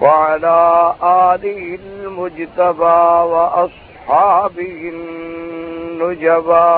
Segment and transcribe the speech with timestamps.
[0.00, 3.02] وعلى آله المجتبى
[3.32, 6.70] وأصحابه النجبى.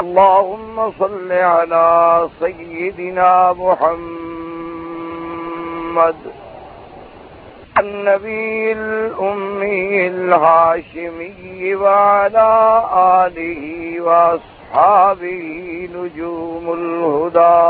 [0.00, 4.08] اللهم صل على سيدنا محمد،
[7.78, 12.82] النبي الأمي الهاشمي، وعلى
[13.26, 13.64] آله
[14.00, 17.64] وأصحابه أصحابه نجوم الهدى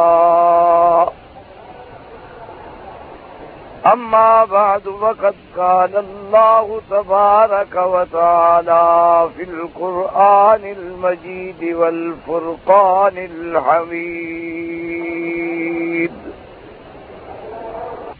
[3.92, 14.64] أما بعد فقد قال الله تبارك وتعالى في القرآن المجيد والفرقان الحميد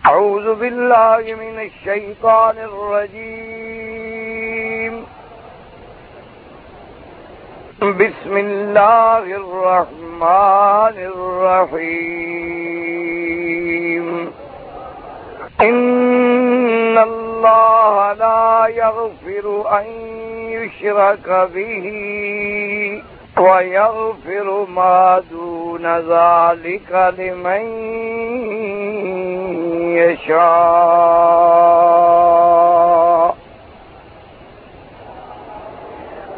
[0.07, 3.54] أعوذ بالله من الشيطان الرجيم
[7.83, 12.55] بسم الله الرحمن الرحيم.
[15.61, 19.85] إن الله لا يغفر أن
[20.51, 21.87] يشرك به
[23.39, 27.65] ويغفر ما دون ذلك لمن
[29.97, 32.74] يشاء.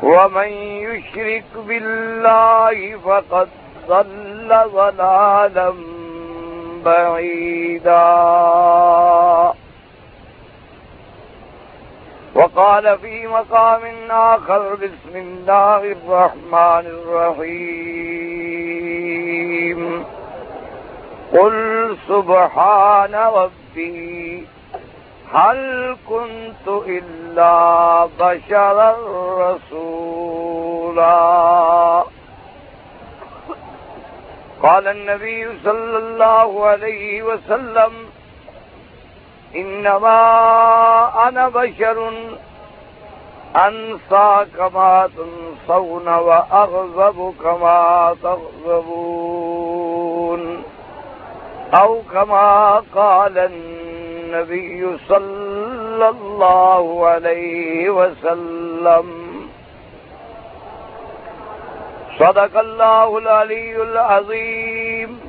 [0.07, 0.49] ومن
[0.87, 3.49] يشرك بالله فقد
[3.89, 5.73] ضل ضلالا
[6.85, 8.07] بعيدا.
[12.35, 17.97] وقال في مقام آخر بسم الله الرحمن الرحيم.
[21.33, 24.47] قل سبحان ربي،
[25.33, 28.93] هل كنت إلا بشرا
[29.39, 29.86] رسولا
[30.97, 32.05] رسولا.
[34.63, 37.93] قال النبي صلى الله عليه وسلم،
[39.57, 40.19] إنما
[41.29, 42.13] أنا بشر
[43.57, 49.63] أنسى كما تنصون وأغضب كما تغضبون،
[51.75, 59.26] أو كما قال النبي صلى الله عليه وسلم.
[62.19, 65.21] صدق الله العلي العظيم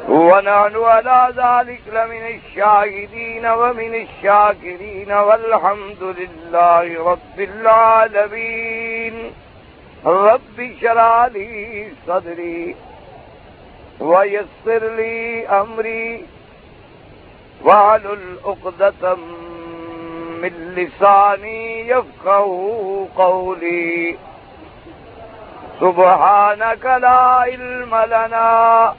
[0.09, 9.33] ونحن على ذلك لمن الشاهدين ومن الشاكرين والحمد لله رب العالمين
[10.07, 12.77] رب شرع لي صدري
[14.01, 16.25] ويسر لي أمري
[17.65, 19.15] وعلى الأقدة
[20.43, 24.17] من لساني يفقه قولي.
[25.81, 28.95] سبحانك لا علم لنا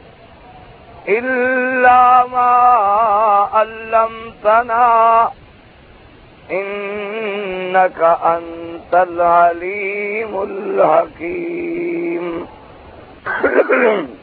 [1.08, 2.50] إلا ما
[3.54, 5.32] علمتنا.
[6.52, 12.48] إنك أنت العليم الحكيم.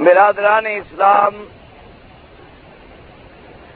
[0.00, 1.34] برادران اسلام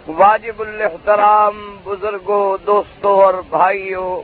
[0.08, 4.22] واجب الاحترام بزرگوں، دوستوں اور بھائیوں۔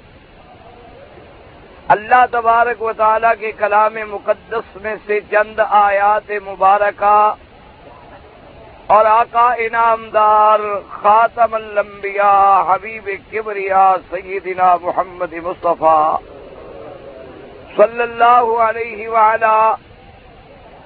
[1.88, 7.34] اللہ تبارک و تعالی کے کلام مقدس میں سے چند آیات مبارکہ
[8.86, 10.60] اور آقا انعامدار
[10.90, 16.18] خاتم الانبیاء حبیب کبریا سیدنا محمد مصطفیٰ
[17.76, 19.74] صلی اللہ علیہ وعلا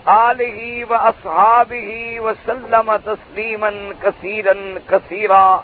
[0.06, 4.52] آلہ و اصحابہ وسلم تسلیما کثیرا
[4.86, 5.56] کثیرا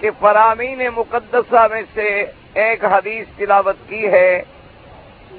[0.00, 4.42] کہ فرامین مقدسہ میں سے ایک حدیث تلاوت کی ہے۔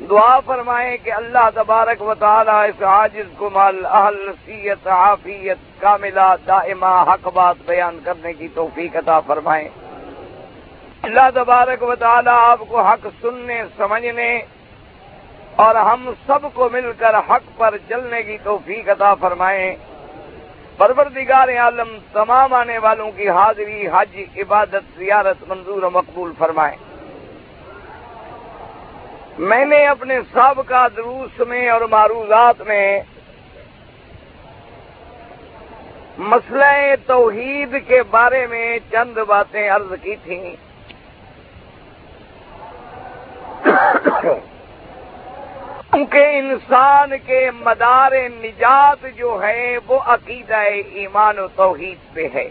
[0.10, 6.30] دعا فرمائیں کہ اللہ تبارک و تعالی اس عاجز کو مال اہل نصیت عافیت کاملہ
[6.48, 9.68] دائمہ حق بات بیان کرنے کی توفیق عطا فرمائیں۔
[11.04, 14.42] اللہ تبارک و تعالی آپ کو حق سننے، سمجھنے
[15.56, 19.76] اور ہم سب کو مل کر حق پر چلنے کی توفیق عطا فرمائیں۔
[20.78, 26.78] پروردگار عالم، تمام آنے والوں کی حاضری، حج، عبادت، زیارت منظور و مقبول فرمائیں۔
[29.38, 33.02] میں نے اپنے سابقہ دروس میں اور معروضات میں
[36.18, 40.56] مسئلہ توحید کے بارے میں چند باتیں عرض کی تھیں۔
[45.94, 48.12] کیونکہ انسان کے مدار
[48.44, 50.58] نجات جو ہے وہ عقیدہ
[50.94, 52.50] ایمان و توحید پہ ہے۔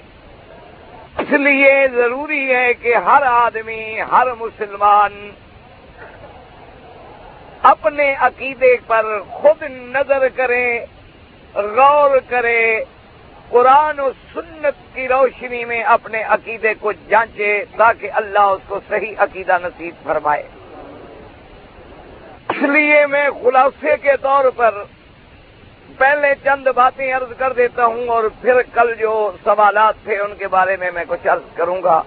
[1.19, 5.31] اس لیے ضروری ہے کہ ہر آدمی، ہر مسلمان
[7.63, 10.85] اپنے عقیدے پر خود نظر کرے،
[11.55, 12.85] غور کرے،
[13.49, 19.15] قرآن و سنت کی روشنی میں اپنے عقیدے کو جانچے تاکہ اللہ اس کو صحیح
[19.19, 20.43] عقیدہ نصیب فرمائے۔
[22.51, 24.83] اس لیے میں خلاصے کے طور پر
[25.99, 30.49] پہلے چند باتیں عرض کر دیتا ہوں اور پھر کل جو سوالات تھے ان کے
[30.49, 32.03] بارے میں میں کچھ عرض کروں گا۔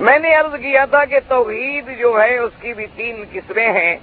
[0.00, 3.96] میں نے عرض کیا تھا کہ توحید جو ہے اس کی بھی تین قسمیں ہیں۔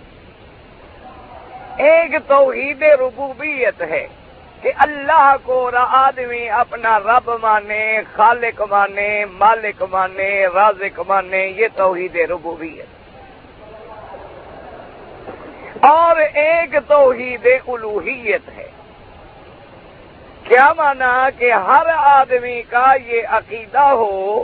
[1.78, 4.08] ایک توحید ربوبیت ہے
[4.62, 12.16] کہ اللہ کو آدمی اپنا رب مانے، خالق مانے، مالک مانے، رازق مانے، یہ توحید
[12.16, 13.03] ربوبیت۔
[15.84, 18.68] اور ایک توحید الوحیت ہے۔
[20.44, 24.44] کیا مانا کہ ہر آدمی کا یہ عقیدہ ہو،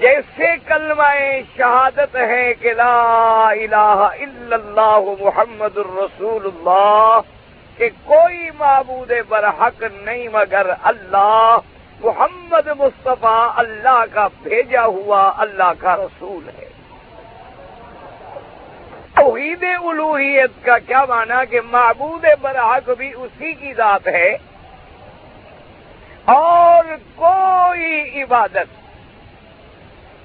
[0.00, 1.10] جیسے کلمہ
[1.56, 7.20] شہادت ہے کہ لا الہ الا اللہ محمد الرسول اللہ،
[7.76, 11.56] کہ کوئی معبود برحق نہیں مگر اللہ،
[12.00, 16.69] محمد مصطفیٰ اللہ کا بھیجا ہوا اللہ کا رسول ہے۔
[19.20, 24.30] توحید الوحیت کا کیا مانا کہ معبود برحق بھی اسی کی ذات ہے؟
[26.24, 26.84] اور
[27.14, 28.70] کوئی عبادت،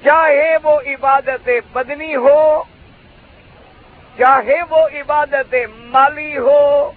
[0.04, 2.64] چاہے وہ عبادت بدنی ہو،
[4.18, 6.92] چاہے وہ عبادت مالی ہو،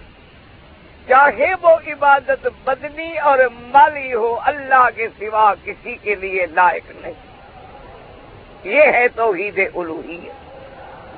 [1.07, 7.13] چاہے وہ عبادت بدنی اور مالی ہو، اللہ کے سوا کسی کے لیے لائق نہیں۔
[8.63, 10.19] یہ ہے توحید الوحی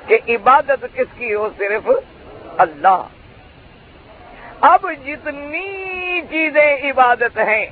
[0.06, 1.90] کہ عبادت کس کی ہو؟ صرف
[2.58, 3.02] اللہ۔
[4.60, 7.66] اب جتنی چیزیں عبادت ہیں،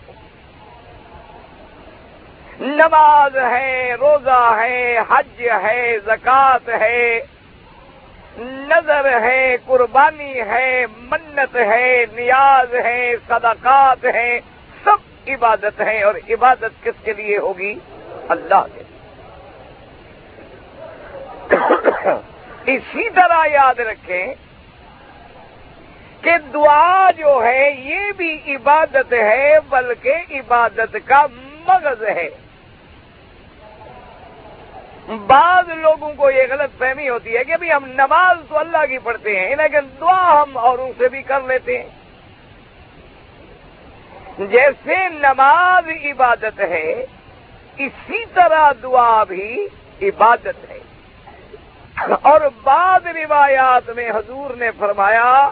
[2.61, 7.21] نماز ہے، روزہ ہے، حج ہے، زکوٰۃ ہے
[8.39, 14.41] نظر ہے، قربانی ہے، منت ہے، نیاز ہے، صدقات ہے،
[14.85, 17.75] سب عبادت ہے اور عبادت کس کے لیے ہوگی؟
[18.29, 18.83] اللہ کے
[22.67, 24.35] اسی طرح یاد رکھیں
[26.21, 31.27] کہ دعا جو ہے یہ بھی عبادت ہے، بلکہ عبادت کا
[31.69, 32.31] مغز ہے۔
[35.27, 38.99] بعض لوگوں کو یہ غلط فہمی ہوتی ہے کہ ابھی ہم نماز تو اللہ کی
[38.99, 41.89] پڑھتے ہیں، لیکن دعا ہم اوروں سے بھی کر لیتے ہیں۔
[44.39, 47.07] جیسے نماز عبادت ہے،
[47.77, 49.67] اسی طرح دعا بھی
[50.03, 50.79] عبادت ہے۔
[52.23, 55.51] اور بعض روایات میں حضور نے فرمایا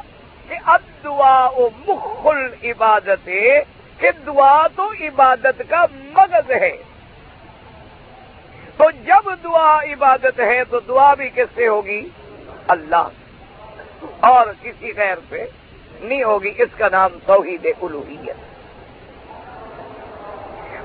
[0.48, 3.62] کہ اب دعا و مخل عبادت ہے
[3.98, 6.76] کہ دعا تو عبادت کا مغز ہے۔
[8.76, 12.08] تو جب دعا عبادت ہے تو دعا بھی کس سے ہوگی؟
[12.68, 13.08] اللہ۔
[14.20, 15.46] اور کسی غیر سے
[16.00, 18.47] نہیں ہوگی، اس کا نام توحید الوحیت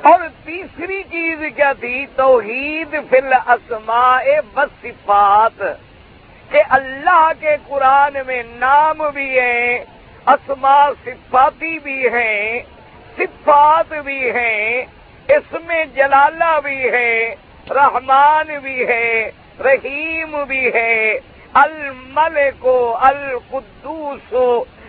[0.03, 4.23] اور تیسری چیز کیا تھی؟ توحید فل اسماء
[4.53, 5.61] بصفات
[6.49, 9.77] کہ اللہ کے قرآن میں نام بھی ہیں
[10.27, 12.59] اسما صفاتی بھی ہیں،
[13.17, 14.85] صفات بھی ہیں
[15.27, 17.13] اس میں جلالہ بھی ہے،
[17.69, 19.29] رحمان بھی ہے،
[19.59, 21.19] رحیم بھی ہے،
[21.53, 22.67] الملک،
[23.01, 24.33] القدوس،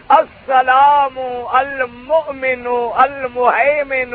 [0.08, 1.18] السلام،
[1.52, 2.66] المؤمن
[2.96, 4.14] المحمن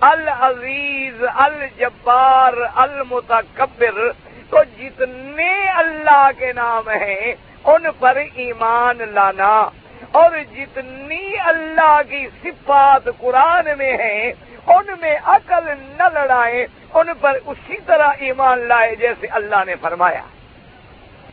[0.00, 4.12] العزیز، الجبار، المتکبر،
[4.50, 7.32] تو جتنے اللہ کے نام ہیں،
[7.64, 9.68] ان پر ایمان لانا۔
[10.12, 14.32] اور جتنی اللہ کی صفات قرآن میں ہیں،
[14.66, 15.64] ان میں عقل
[15.98, 20.22] نہ لڑائیں، ان پر اسی طرح ایمان لائے جیسے اللہ نے فرمایا۔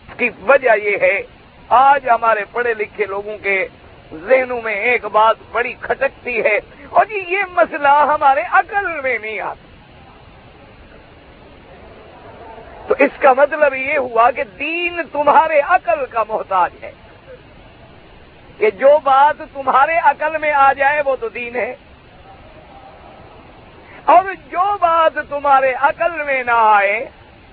[0.10, 1.22] اس کی وجہ یہ ہے،
[1.70, 3.68] آج ہمارے پڑھے لکھے لوگوں کے
[4.14, 6.60] ذہنوں میں ایک بات بڑی کھٹکتی ہے۔
[6.92, 9.68] اور جی یہ مسئلہ ہمارے عقل میں نہیں آتا۔
[12.88, 16.92] تو اس کا مطلب یہ ہوا کہ دین تمہارے عقل کا محتاج ہے۔
[18.58, 21.76] کہ جو بات تمہارے عقل میں آ جائے وہ تو دین ہے۔
[24.06, 27.10] اور جو بات تمہارے عقل میں نہ آئے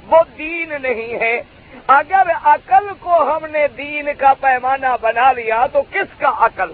[0.07, 1.42] وہ دین نہیں ہے۔
[1.87, 6.73] اگر عقل کو ہم نے دین کا پیمانہ بنا لیا تو کس کا عقل؟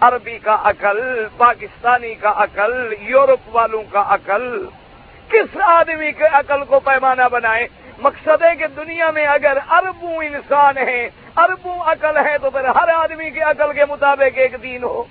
[0.00, 4.66] عربی کا عقل، پاکستانی کا عقل، یورپ والوں کا عقل۔
[5.28, 10.76] کس آدمی کے عقل کو پیمانہ بنائے؟ مقصد ہے کہ دنیا میں اگر اربوں انسان
[10.78, 15.04] ہیں اربوں عقل ہے تو پھر ہر آدمی کے عقل کے مطابق ایک دین ہو۔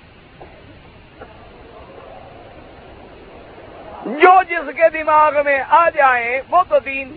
[4.04, 7.16] جو جس کے دماغ میں آ جائیں وہ تو دین۔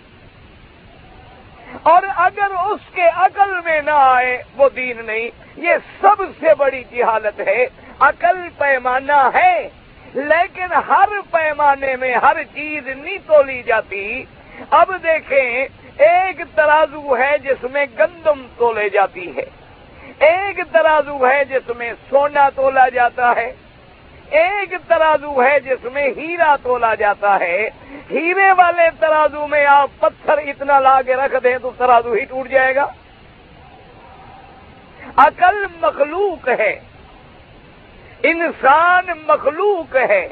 [1.83, 5.71] اور اگر اس کے عقل میں نہ آئے، وہ دین نہیں۔ یہ
[6.01, 7.65] سب سے بڑی جہالت ہے۔
[7.99, 9.69] عقل پیمانہ ہے،
[10.13, 14.23] لیکن ہر پیمانے میں ہر چیز نہیں تولی جاتی۔
[14.69, 15.65] اب دیکھیں،
[15.97, 19.45] ایک ترازو ہے جس میں گندم تولے جاتی ہے۔
[20.19, 23.53] ایک ترازو ہے جس میں سونا تولا جاتا ہے۔
[24.29, 27.69] ایک ترازو ہے جس میں ہیرا تولا جاتا ہے۔
[28.11, 32.49] ہیرے والے ترازو میں آپ پتھر اتنا لا کے رکھ دیں تو ترازو ہی ٹوٹ
[32.49, 32.91] جائے گا۔
[35.17, 36.79] عقل مخلوق ہے۔
[38.23, 40.27] انسان مخلوق ہے۔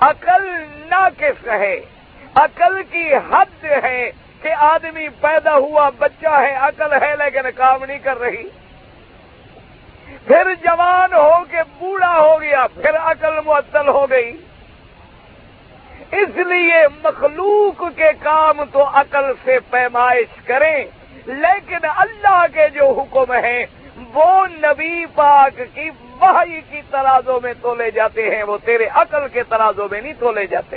[0.00, 1.80] عقل ناقص ہے۔
[2.34, 4.10] عقل کی حد ہے
[4.42, 8.48] کہ آدمی پیدا ہوا بچہ ہے، عقل ہے لیکن کام نہیں کر رہی۔
[10.26, 14.36] پھر جوان ہو کے بوڑھا ہو گیا، پھر عقل معطل ہو گئی۔
[16.12, 20.84] اس لیے مخلوق کے کام تو عقل سے پیمائش کریں،
[21.26, 23.66] لیکن اللہ کے جو حکم ہیں،
[24.14, 29.42] وہ نبی پاک کی وحی کی ترازوں میں تولے جاتے ہیں، وہ تیرے عقل کے
[29.42, 30.76] ترازوں میں نہیں تولے جاتے۔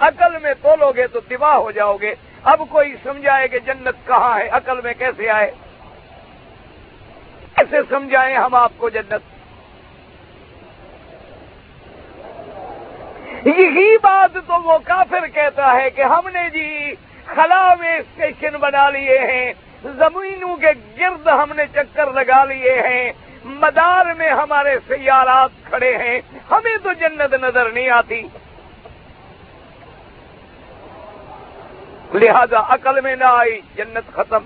[0.00, 2.14] عقل میں تولو گے تو تباہ ہو جاؤ گے۔
[2.44, 5.50] اب کوئی سمجھائے کہ جنت کہاں ہے، عقل میں کیسے آئے؟
[7.56, 9.32] کیسے سمجھائیں ہم آپ کو جنت
[13.46, 16.94] یہی بات تو وہ کافر کہتا ہے کہ ہم نے جی
[17.26, 19.52] خلا میں اسٹیشن بنا لیے ہیں،
[19.84, 23.12] زمینوں کے گرد ہم نے چکر لگا لیے ہیں،
[23.44, 26.20] مدار میں ہمارے سیارات کھڑے ہیں،
[26.50, 28.22] ہمیں تو جنت نظر نہیں آتی۔
[32.14, 34.44] لہذا عقل میں نہ آئی، جنت ختم۔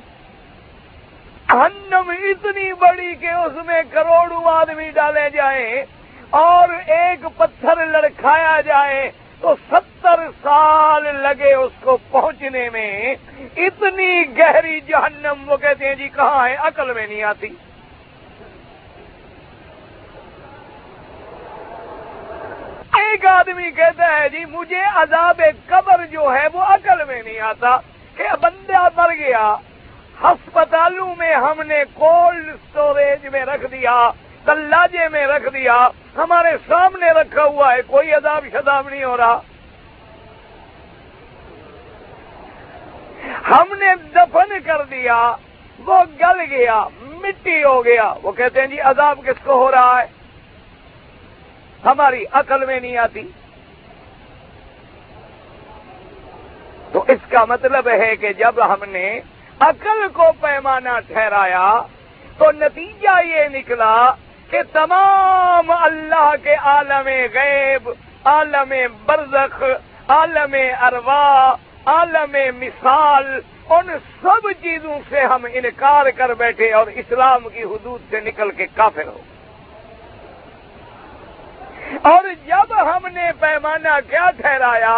[1.52, 5.84] ہنم اتنی بڑی کہ اس میں کروڑوں آدمی ڈالے جائیں
[6.30, 13.14] اور ایک پتھر لڑکھایا جائے تو ستر سال لگے اس کو پہنچنے میں۔
[13.56, 17.48] اتنی گہری جہنم، وہ کہتے ہیں جی کہاں ہے؟ عقل میں نہیں آتی۔
[22.98, 27.76] ایک آدمی کہتا ہے جی مجھے عذاب قبر جو ہے وہ عقل میں نہیں آتا
[28.16, 29.56] کہ بندہ مر گیا۔
[30.24, 34.10] ہسپتالوں میں ہم نے کولڈ اسٹوریج میں رکھ دیا،
[34.44, 39.40] تلاجے میں رکھ دیا، ہمارے سامنے رکھا ہوا ہے، کوئی عذاب شداب نہیں ہو رہا۔
[43.50, 45.36] ہم نے دفن کر دیا،
[45.86, 50.02] وہ گل گیا، مٹی ہو گیا۔ وہ کہتے ہیں جی عذاب کس کو ہو رہا
[50.02, 50.06] ہے؟
[51.84, 53.28] ہماری عقل میں نہیں آتی۔
[56.92, 59.20] تو اس کا مطلب ہے کہ جب ہم نے
[59.60, 61.68] عقل کو پیمانہ ٹھہرایا
[62.38, 64.10] تو نتیجہ یہ نکلا
[64.50, 67.88] کہ تمام اللہ کے عالم غیب،
[68.24, 68.72] عالم
[69.06, 69.62] برزخ،
[70.08, 71.54] عالم اروا،
[71.86, 73.38] عالم مثال،
[73.68, 73.88] ان
[74.22, 79.06] سب چیزوں سے ہم انکار کر بیٹھے اور اسلام کی حدود سے نکل کے کافر
[79.06, 79.20] ہو
[82.04, 84.96] اور جب ہم نے پیمانہ کیا ٹھہرایا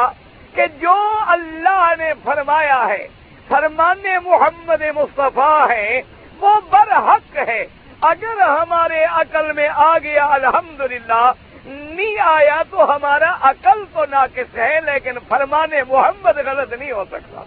[0.55, 0.97] کہ جو
[1.29, 3.07] اللہ نے فرمایا ہے
[3.51, 6.03] فرمان محمد مصطفیٰ ہے،
[6.41, 7.67] وہ برحق ہے۔
[8.01, 11.33] اگر ہمارے عقل میں آ گیا، الحمدللہ
[11.67, 17.43] نہیں آیا تو ہمارا عقل تو ناقص ہے، لیکن فرمان محمد غلط نہیں ہو سکتا۔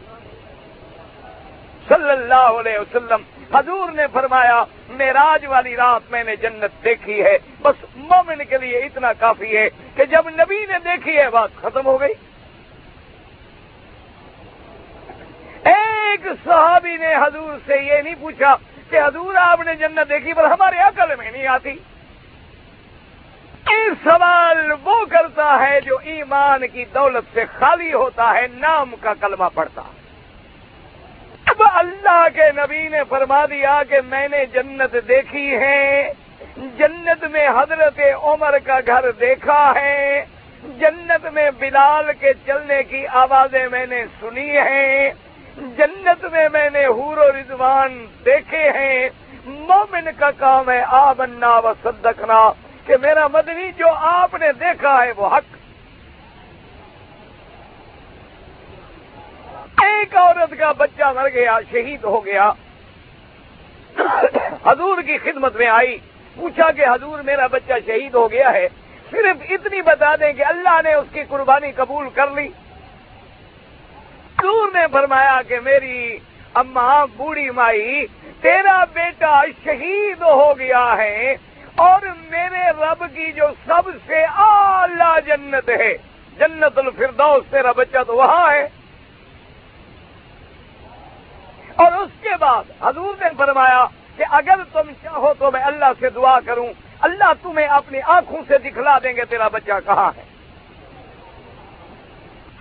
[1.87, 3.21] صلی اللہ علیہ وسلم،
[3.55, 8.77] حضور نے فرمایا میراج والی رات میں نے جنت دیکھی ہے۔ بس مومن کے لیے
[8.77, 12.13] اتنا کافی ہے کہ جب نبی نے دیکھی ہے، بات ختم ہو گئی۔
[16.09, 18.55] ایک صحابی نے حضور سے یہ نہیں پوچھا
[18.89, 21.73] کہ حضور آپ نے جنت دیکھی پر ہمارے عقل میں نہیں آتی۔
[24.03, 29.49] سوال وہ کرتا ہے جو ایمان کی دولت سے خالی ہوتا ہے، نام کا کلمہ
[29.53, 29.81] پڑتا
[31.45, 36.13] اب اللہ کے نبی نے فرما دیا کہ میں نے جنت دیکھی ہے،
[36.77, 40.25] جنت میں حضرت عمر کا گھر دیکھا ہے،
[40.79, 45.11] جنت میں بلال کے چلنے کی آوازیں میں نے سنی ہیں۔
[45.57, 49.09] جنت میں میں نے حور و رضوان دیکھے ہیں۔
[49.45, 52.51] مومن کا کام ہے آ بننا و صدقنا،
[52.85, 55.57] کہ میرا مدنی جو آپ نے دیکھا ہے وہ حق۔
[59.83, 62.51] ایک عورت کا بچہ مر گیا، شہید ہو گیا۔
[64.65, 65.97] حضور کی خدمت میں آئی،
[66.35, 68.67] پوچھا کہ حضور میرا بچہ شہید ہو گیا ہے۔
[69.11, 72.47] صرف اتنی بتا دیں کہ اللہ نے اس کی قربانی قبول کر لی۔
[74.43, 76.17] حضور نے فرمایا کہ میری
[76.53, 78.05] اماں بوڑھی مائی،
[78.41, 81.35] تیرا بیٹا شہید ہو گیا ہے
[81.75, 85.93] اور میرے رب کی جو سب سے اعلی جنت ہے،
[86.39, 88.67] جنت الفردوس تیرا بچہ تو وہاں ہے۔
[91.75, 93.85] اور اس کے بعد حضور نے فرمایا
[94.17, 96.67] کہ اگر تم چاہو تو میں اللہ سے دعا کروں،
[96.99, 100.32] اللہ تمہیں اپنی آنکھوں سے دکھلا دیں گے تیرا بچہ کہاں ہے۔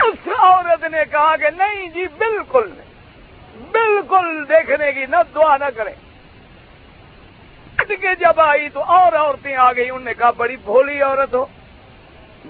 [0.04, 2.92] اس عورت نے کہا کہ نہیں جی بالکل نہیں۔
[3.72, 5.94] بالکل دیکھنے کی نہ دعا نہ کریں
[8.00, 11.46] کے جب آئی تو اور عورتیں آ گئی انہوں نے کہا، بڑی بھولی عورت ہو،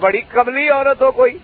[0.01, 1.39] بڑی قبلی عورت ہو کوئی۔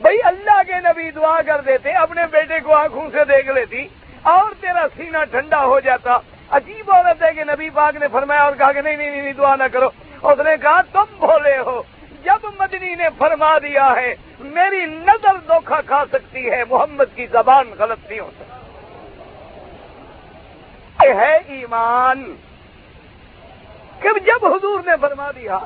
[0.00, 3.86] بھائی اللہ کے نبی دعا کر دیتے، اپنے بیٹے کو آنکھوں سے دیکھ لیتی،
[4.22, 6.18] اور تیرا سینہ ٹھنڈا ہو جاتا۔
[6.50, 9.56] عجیب عورت ہے کہ نبی پاک نے فرمایا اور کہا کہ نہیں نہیں نہیں، دعا
[9.56, 9.88] نہ کرو۔
[10.22, 11.82] اس نے کہا، تم بھولے ہو۔
[12.24, 17.70] جب مدنی نے فرما دیا ہے، میری نظر دھوکھا کھا سکتی ہے، محمد کی زبان
[17.78, 18.52] غلط نہیں ہو سکتی۔
[21.18, 22.36] ہے ایمان۔
[24.00, 25.58] کہ جب حضور نے فرما دیا،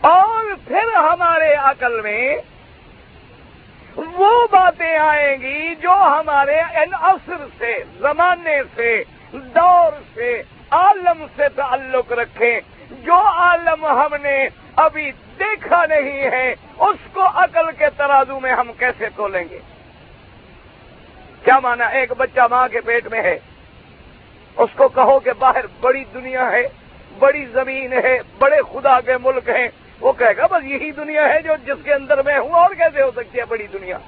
[0.00, 2.36] اور پھر ہمارے عقل میں
[3.96, 11.48] وہ باتیں آئیں گی جو ہمارے ان اثر سے، زمانے سے، دور سے، عالم سے
[11.48, 12.60] تعلق رکھیں۔
[13.02, 18.70] جو عالم ہم نے ابھی دیکھا نہیں ہے، اس کو عقل کے ترازو میں ہم
[18.78, 19.58] کیسے تولیں گے؟
[21.44, 23.38] کیا مانا ایک بچہ ماں کے پیٹ میں ہے؟
[24.56, 26.66] اس کو کہو کہ باہر بڑی دنیا ہے،
[27.18, 29.68] بڑی زمین ہے، بڑے خدا کے ملک ہیں۔
[30.00, 33.02] وہ کہے گا، بس یہی دنیا ہے جو جس کے اندر میں ہوں، اور کیسے
[33.02, 33.98] ہو سکتی ہے بڑی دنیا؟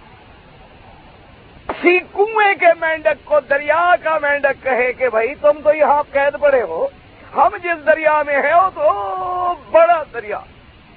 [1.82, 6.40] سی کنویں کے مینڈک کو دریا کا مینڈک کہے کہ بھائی تم تو یہاں قید
[6.40, 6.88] پڑے ہو۔
[7.34, 10.40] ہم جس دریا میں ہیں، وہ تو بڑا دریا۔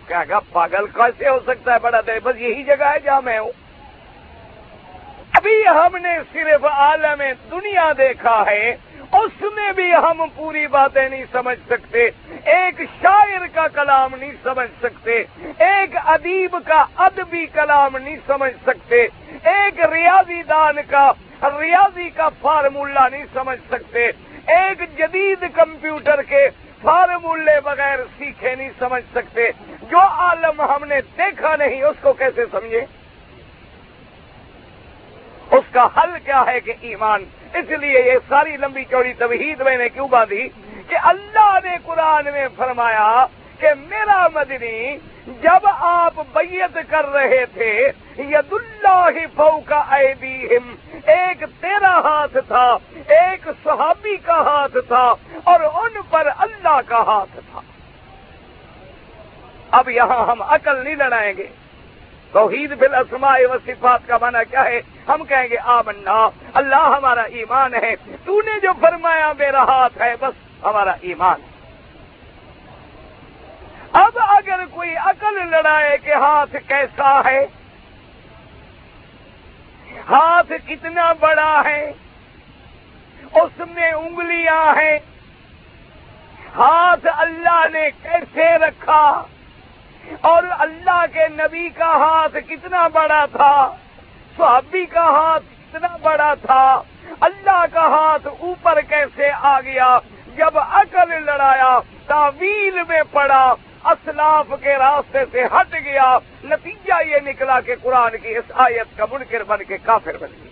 [0.08, 3.40] کیا گا، پاگل کیسے ہو سکتا ہے بڑا دریا؟ بس یہی جگہ ہے جہاں میں
[3.40, 3.52] ہوں۔
[5.32, 7.22] ابھی ہم نے صرف عالم
[7.52, 8.76] دنیا دیکھا ہے،
[9.12, 12.10] اس میں بھی ہم پوری باتیں نہیں سمجھ سکتے۔
[12.46, 15.24] ایک شاعر کا کلام نہیں سمجھ سکتے،
[15.58, 19.08] ایک ادیب کا ادبی کلام نہیں سمجھ سکتے،
[19.44, 21.12] ایک ریاضی دان کا،
[21.44, 24.12] ریاضی کا فارمولہ نہیں سمجھ سکتے۔
[24.46, 26.50] ایک جدید کمپیوٹر کے
[26.82, 32.46] فارمولے بغیر سیکھے نہیں سمجھ سکتے۔ جو عالم ہم نے دیکھا نہیں، اس کو کیسے
[32.52, 32.86] سمجھے؟
[35.52, 37.24] اس کا حل کیا ہے کہ ایمان؟
[37.54, 40.50] اس لیے یہ ساری لمبی چوڑی توحید میں نے کیوں باندھی
[40.88, 43.26] کہ اللہ نے قرآن میں فرمایا
[43.60, 49.84] کہ میرا مدنی جب آپ بیت کر رہے تھے ید اللہ فو کا
[51.06, 57.40] ایک تیرا ہاتھ تھا، ایک صحابی کا ہاتھ تھا، اور ان پر اللہ کا ہاتھ
[57.52, 57.62] تھا۔
[59.72, 61.48] اب یہاں ہم عقل نہیں لڑائیں گے۔
[62.32, 67.22] توحید بل اسماء و صفات کا معنی کیا ہے؟ ہم کہیں گے، آمنا، اللہ ہمارا
[67.22, 67.96] ایمان ہے،
[68.26, 71.49] تو نے جو فرمایا، میرا ہاتھ ہے، بس ہمارا ایمان۔ ہے
[73.94, 77.40] اب اگر کوئی عقل لڑائے کہ ہاتھ کیسا ہے،
[80.10, 81.82] ہاتھ کتنا بڑا ہے،
[83.34, 84.98] اس میں انگلیاں ہیں،
[86.56, 89.04] ہاتھ اللہ نے کیسے رکھا،
[90.30, 93.54] اور اللہ کے نبی کا ہاتھ کتنا بڑا تھا،
[94.38, 96.66] صحابی کا ہاتھ کتنا بڑا تھا،
[97.22, 99.98] اللہ کا ہاتھ اوپر کیسے آ گیا،
[100.36, 103.54] جب عقل لڑایا، تعویل میں پڑا
[103.86, 109.06] اسلاف کے راستے سے ہٹ گیا، نتیجہ یہ نکلا کہ قرآن کی اس آیت کا
[109.12, 110.50] منکر بن کے کافر بن گیا۔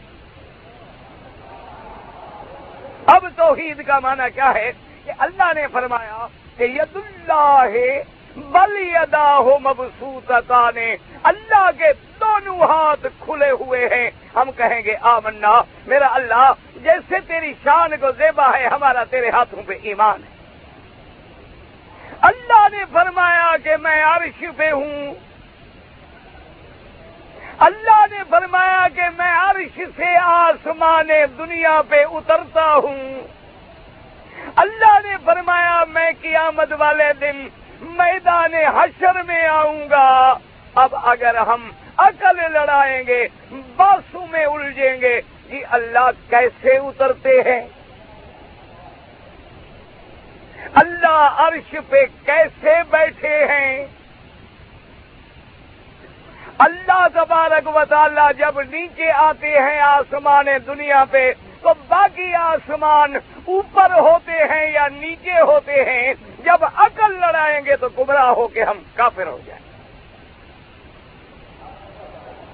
[3.06, 4.72] اب توحید کا معنی کیا ہے؟
[5.06, 7.64] کہ اللہ نے فرمایا کہ ید اللہ
[8.36, 10.32] بل ادا ہو مبسوط
[10.76, 17.16] نے اللہ کے دونوں ہاتھ کھلے ہوئے ہیں۔ ہم کہیں گے، آمنا، میرا اللہ، جیسے
[17.28, 20.37] تیری شان کو زیبا ہے، ہمارا تیرے ہاتھوں پہ ایمان ہے۔
[22.28, 25.14] اللہ نے فرمایا کہ میں عرش پہ ہوں۔
[27.58, 33.22] اللہ نے فرمایا کہ میں عرش سے آسمان دنیا پہ اترتا ہوں۔
[34.56, 37.48] اللہ نے فرمایا میں قیامت والے دن
[37.82, 40.38] میدان حشر میں آؤں گا۔
[40.76, 47.62] اب اگر ہم عقل لڑائیں گے باسو میں الجھیں گے کہ اللہ کیسے اترتے ہیں؟
[50.74, 53.86] اللہ عرش پہ کیسے بیٹھے ہیں؟
[56.58, 63.16] اللہ تبارک و تعالی جب نیچے آتے ہیں آسمان دنیا پہ، تو باقی آسمان
[63.46, 68.64] اوپر ہوتے ہیں یا نیچے ہوتے ہیں؟ جب عقل لڑائیں گے تو گمراہ ہو کے
[68.64, 69.66] ہم کافر ہو جائیں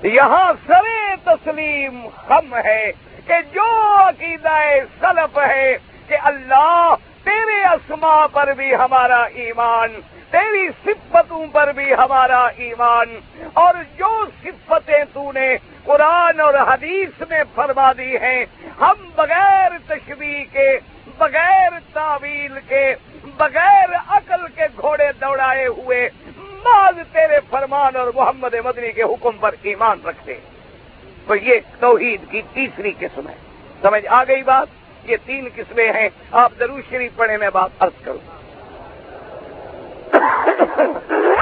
[0.04, 0.86] یہاں سر
[1.24, 2.92] تسلیم خم ہے
[3.26, 4.58] کہ جو عقیدہ
[5.00, 10.00] سلف ہے کہ اللہ تیرے اسما پر بھی ہمارا ایمان،
[10.32, 13.20] تیری صفتوں پر بھی ہمارا ایمان۔
[13.54, 18.46] اور جو صفتیں تو نے قرآن اور حدیث میں فرما دی ہیں،
[18.82, 20.80] ہم بغیر تشبیح کے،
[21.18, 22.96] بغیر تعویل کے،
[23.38, 29.56] بغیر عقل کے گھوڑے دوڑائے ہوئے ماض تیرے فرمان اور محمد مدنی کے حکم پر
[29.62, 30.34] ایمان رکھتے۔
[31.28, 33.36] تو یہ توحید کی تیسری قسم ہے۔
[33.82, 38.04] سمجھ آ گئی بات؟ یہ تین قسمیں ہیں، آپ ضرور شریف پڑھے میں بات عرض
[38.04, 38.44] کروں۔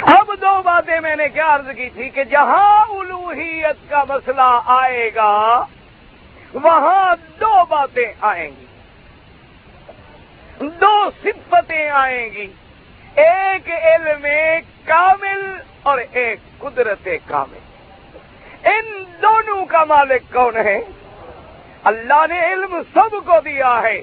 [0.03, 5.11] اب دو باتیں میں نے کیا عرض کی تھی کہ جہاں الوحیت کا مسئلہ آئے
[5.15, 5.65] گا،
[6.53, 8.65] وہاں دو باتیں آئیں گی۔
[10.67, 12.47] دو صفتیں آئیں گی۔
[13.15, 14.25] ایک علم
[14.85, 17.57] کامل اور ایک قدرت کامل۔
[18.63, 20.79] ان دونوں کا مالک کون ہے؟
[21.83, 24.01] اللہ نے علم سب کو دیا ہے،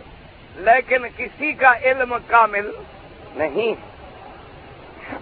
[0.57, 2.71] لیکن کسی کا علم کامل
[3.37, 3.75] نہیں۔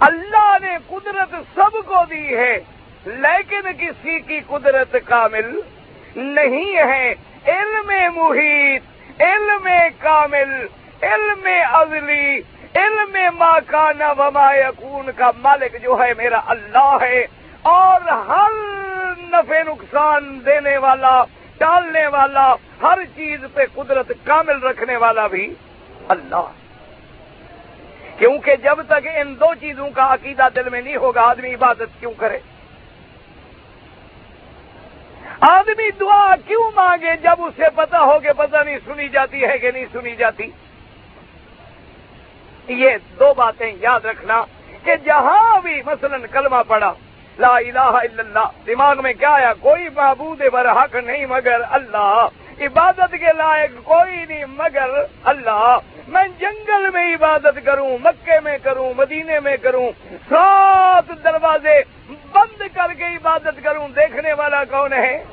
[0.01, 2.59] اللہ نے قدرت سب کو دی ہے،
[3.07, 5.61] لیکن کسی کی قدرت کامل
[6.16, 7.14] نہیں ہے۔
[7.47, 8.83] علم محیط،
[9.21, 9.69] علم
[10.01, 10.66] کامل،
[11.03, 12.40] علم ازلی،
[12.77, 17.27] علم ماں کا وما یکون کا مالک جو ہے میرا اللہ ہے۔
[17.62, 18.53] اور ہر
[19.19, 21.25] نفع نقصان دینے والا
[21.59, 25.55] ٹالنے والا، ہر چیز پہ قدرت کامل رکھنے والا بھی
[26.09, 26.47] اللہ۔
[28.19, 32.12] کیونکہ جب تک ان دو چیزوں کا عقیدہ دل میں نہیں ہوگا، آدمی عبادت کیوں
[32.12, 32.38] کرے؟
[35.40, 39.71] آدمی دعا کیوں مانگے جب اسے پتا ہو کہ پتہ نہیں سنی جاتی ہے کہ
[39.71, 40.51] نہیں سنی جاتی؟
[42.69, 44.45] یہ دو باتیں یاد رکھنا
[44.85, 46.92] کہ جہاں بھی مثلا کلمہ پڑا
[47.38, 48.49] لا الہ الا اللہ.
[48.66, 52.27] دماغ میں کیا آیا؟ کوئی معبود برحق نہیں مگر اللہ.
[52.61, 54.90] عبادت کے لائق کوئی نہیں مگر
[55.25, 55.79] اللہ.
[56.09, 59.90] میں جنگل میں عبادت کروں مکے میں کروں، مدینے میں کروں.
[60.29, 61.81] سات دروازے
[62.33, 63.88] بند کر کے عبادت کروں.
[63.88, 65.25] دیکھنے والا کون ہے؟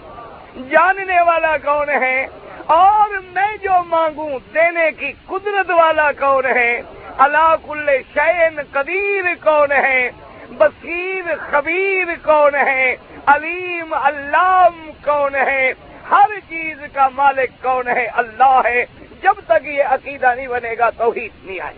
[0.70, 2.28] جاننے والا کون ہے؟
[2.66, 6.82] اور میں جو مانگوں دینے کی قدرت والا کون ہے؟
[7.18, 10.10] اللہ کل شین قدیر کون ہے؟
[10.58, 15.74] بصیر خبیر کون ہے؟ علیم علام کون ہے؟
[16.12, 18.86] ہر چیز کا مالک کون ہے؟ اللہ ہے۔
[19.22, 21.14] جب تک یہ عقیدہ نہیں بنے گا تو
[21.44, 21.74] نہیں آئے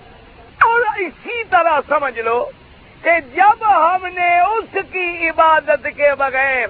[0.64, 2.50] اور اسی طرح سمجھ لو
[3.02, 6.68] کہ جب ہم نے اس کی عبادت کے بغیر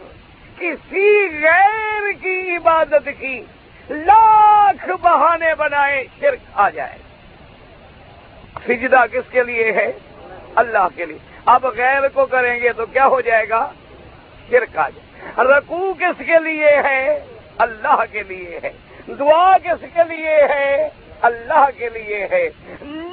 [0.60, 3.44] کسی غیر کی عبادت کی
[3.90, 6.98] لاکھ بہانے بنائے، شرک آ جائے۔
[8.68, 9.92] سجدہ کس کے لیے ہے؟
[10.56, 13.66] اللہ کے لیے۔ اب غیر کو کریں گے تو کیا ہو جائے گا
[14.50, 17.20] شرک آ جائے رکوع کس کے لیے ہے
[17.60, 18.72] اللہ کے لیے ہے
[19.10, 20.88] دعا کس کے لیے ہے
[21.22, 22.48] اللہ کے لیے ہے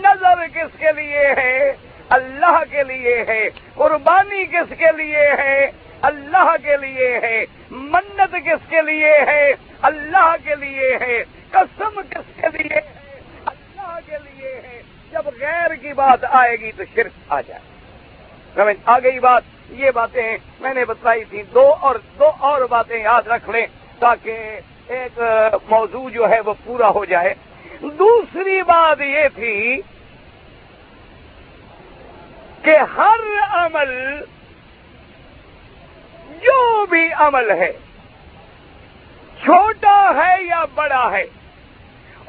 [0.03, 1.73] نظر کس کے لیے ہے
[2.11, 3.41] اللہ کے لیے ہے
[3.75, 5.71] قربانی کس کے لیے ہے
[6.03, 12.41] اللہ کے لیے ہے منت کس کے لیے ہے اللہ کے لیے ہے قسم کس
[12.41, 13.11] کے لیے ہے
[13.47, 14.81] اللہ کے لیے ہے
[15.13, 17.72] جب غیر کی بات آئے گی تو شرک آ جائے
[18.55, 22.99] سمجھ آ گئی بات، یہ باتیں میں نے بتائی تھی دو اور دو اور باتیں
[22.99, 23.67] یاد رکھ لیں
[23.99, 25.19] تاکہ ایک
[25.69, 27.35] موضوع جو ہے وہ پورا ہو جائے۔
[27.99, 29.81] دوسری بات یہ تھی
[32.63, 33.21] کہ ہر
[33.53, 33.95] عمل،
[36.43, 37.73] جو بھی عمل ہے،
[39.41, 41.25] چھوٹا ہے یا بڑا ہے،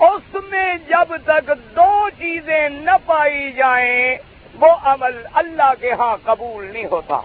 [0.05, 4.17] اس میں جب تک دو چیزیں نہ پائی جائیں
[4.63, 7.19] وہ عمل اللہ کے ہاں قبول نہیں ہوتا۔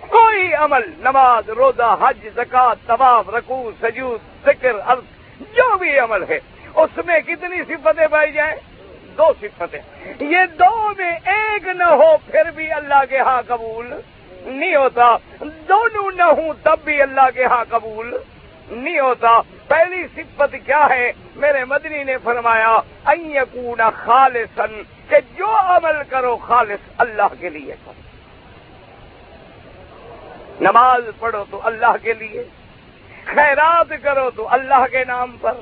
[0.00, 4.72] کوئی عمل، نماز، روزہ، حج زکات طواف، رکوع، سجود، ذکر
[5.40, 6.38] جو بھی عمل ہے،
[6.74, 8.56] اس میں کتنی صفتیں پائی جائیں؟
[9.18, 9.80] دو صفتیں۔
[10.20, 13.94] یہ دو میں ایک نہ ہو پھر بھی اللہ کے ہاں قبول
[14.44, 18.14] نہیں ہوتا۔ دونوں نہ ہوں تب بھی اللہ کے ہاں قبول
[18.70, 23.38] نہیں ہوتا۔ پہلی صفت کیا ہے؟ میرے مدنی نے فرمایا این
[23.94, 27.92] خالصن کہ جو عمل کرو خالص اللہ کے لیے کرو۔
[30.60, 32.44] نماز پڑھو تو اللہ کے لیے،
[33.24, 35.52] خیرات کرو تو اللہ کے نام پر،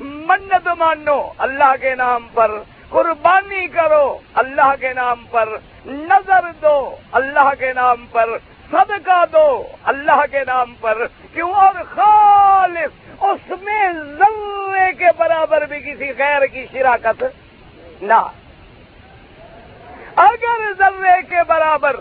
[0.00, 2.50] منت مانو اللہ کے نام پر،
[2.88, 5.48] قربانی کرو اللہ کے نام پر،
[5.86, 8.30] نظر دو اللہ کے نام پر
[8.70, 9.46] صدقہ دو
[9.92, 13.82] اللہ کے نام پر کیوں اور خالص اس میں
[14.18, 17.22] ذرے کے برابر بھی کسی غیر کی شراکت
[18.02, 18.22] نہ
[20.24, 21.96] اگر ذرے کے برابر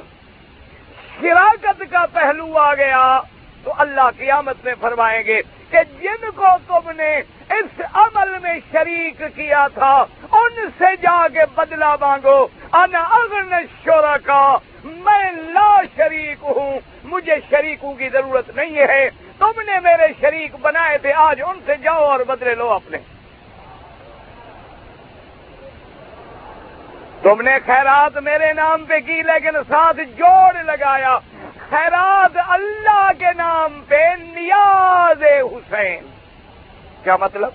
[1.20, 3.06] شراکت کا پہلو آ گیا
[3.64, 7.14] تو اللہ قیامت میں فرمائیں گے کہ جن کو تم نے
[7.58, 9.94] اس عمل میں شریک کیا تھا،
[10.32, 12.40] ان سے جا کے بدلہ مانگو۔
[12.74, 19.10] انا اغن شورا کا، میں لا شریک ہوں، مجھے شریکوں کی ضرورت نہیں ہے۔
[19.40, 22.98] تم نے میرے شریک بنائے تھے، آج ان سے جاؤ اور بدلے لو اپنے۔
[27.22, 31.20] تم نے خیرات میرے نام پہ کی، لیکن ساتھ جوڑ لگایا۔
[31.70, 36.08] خیرات اللہ کے نام پہ، نیاز حسین۔
[37.04, 37.50] کیا مطلب؟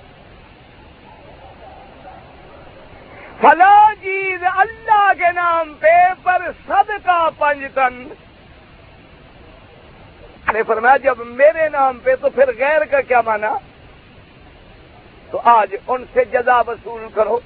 [3.41, 8.09] فلا چیز اللہ کے نام پہ پر سب کا پنجتن۔
[10.53, 13.59] نے فرمایا جب میرے نام پہ تو پھر غیر کا کیا مانا؟
[15.31, 17.41] تو آج ان سے جزا وصول کرو۔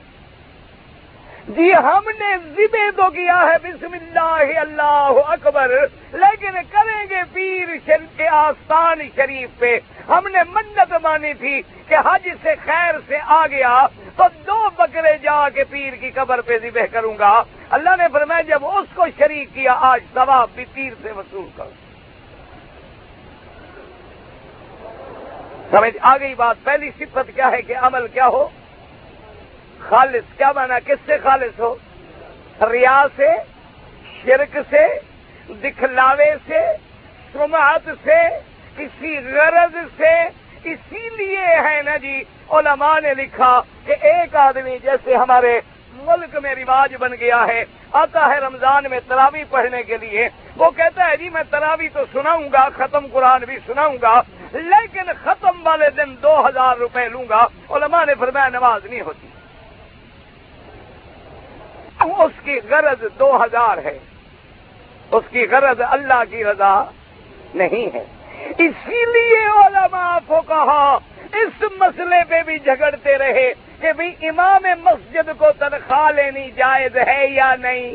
[1.48, 5.70] جی ہم نے ذبے تو کیا ہے، بسم اللہ اللہ اکبر۔
[6.12, 7.68] لیکن کریں گے پیر
[8.16, 9.78] کے آستان شریف پہ۔
[10.09, 15.18] ہم نے منت مانی تھی کہ حج سے خیر سے آ گیا تو دو بکرے
[15.22, 19.07] جا کے پیر کی قبر پہ ذبح کروں گا۔ اللہ نے فرمایا، جب اس کو
[19.18, 21.70] شریک کیا، آج ثواب بھی پیر سے وصول کرو
[25.70, 28.48] سمجھ آ گئی بات، پہلی صفت کیا ہے کہ عمل کیا ہو؟
[29.88, 31.75] خالص، کیا مانا کس سے خالص ہو؟
[32.61, 33.29] ریا سے،
[34.23, 34.87] شرک سے،
[35.62, 36.61] دکھلاوے سے،
[37.33, 38.21] سماعت سے،
[38.77, 40.14] کسی غرض سے۔
[40.64, 45.61] اسی لیے ہے نا جی علماء نے لکھا کہ ایک آدمی جیسے ہمارے
[45.92, 50.71] ملک میں رواج بن گیا ہے آتا ہے رمضان میں تراوی پڑھنے کے لیے۔ وہ
[50.71, 55.66] کہتا ہے جی میں تراوی تو سناؤں گا، ختم قرآن بھی سناؤں گا، لیکن ختم
[55.66, 59.27] والے دن دو ہزار روپے لوں گا۔ علماء نے فرمایا نماز نہیں ہوتی۔
[62.02, 63.98] اس کی غرض دو ہزار ہے۔
[65.10, 66.84] اس کی غرض اللہ کی رضا
[67.54, 68.04] نہیں ہے۔
[68.58, 70.98] اسی لیے علماء کو کہا
[71.32, 77.26] اس مسئلے پہ بھی جھگڑتے رہے کہ بھی امام مسجد کو تنخواہ لینی جائز ہے
[77.26, 77.94] یا نہیں۔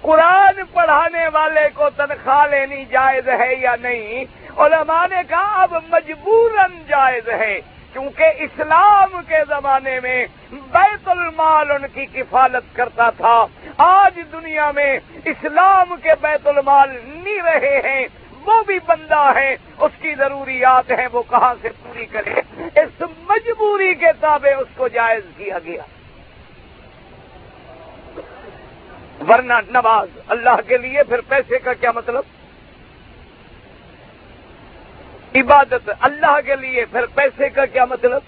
[0.00, 4.24] قرآن پڑھانے والے کو تنخواہ لینی جائز ہے یا نہیں؟
[4.58, 7.60] علماء نے کہا اب مجبوراً جائز ہے۔
[7.92, 14.98] کیونکہ اسلام کے زمانے میں بیت المال ان کی کفالت کرتا تھا۔ آج دنیا میں
[15.24, 18.06] اسلام کے بیت المال نہیں رہے ہیں،
[18.44, 22.40] وہ بھی بندہ ہے، اس کی ضروریات ہیں، وہ کہاں سے پوری کرے۔
[22.80, 25.82] اس مجبوری کے تابع اس کو جائز کیا گیا۔
[29.28, 32.22] ورنہ نواز، اللہ کے لیے پھر پیسے کا کیا مطلب؟
[35.36, 38.22] عبادت اللہ کے لیے، پھر پیسے کا کیا مطلب؟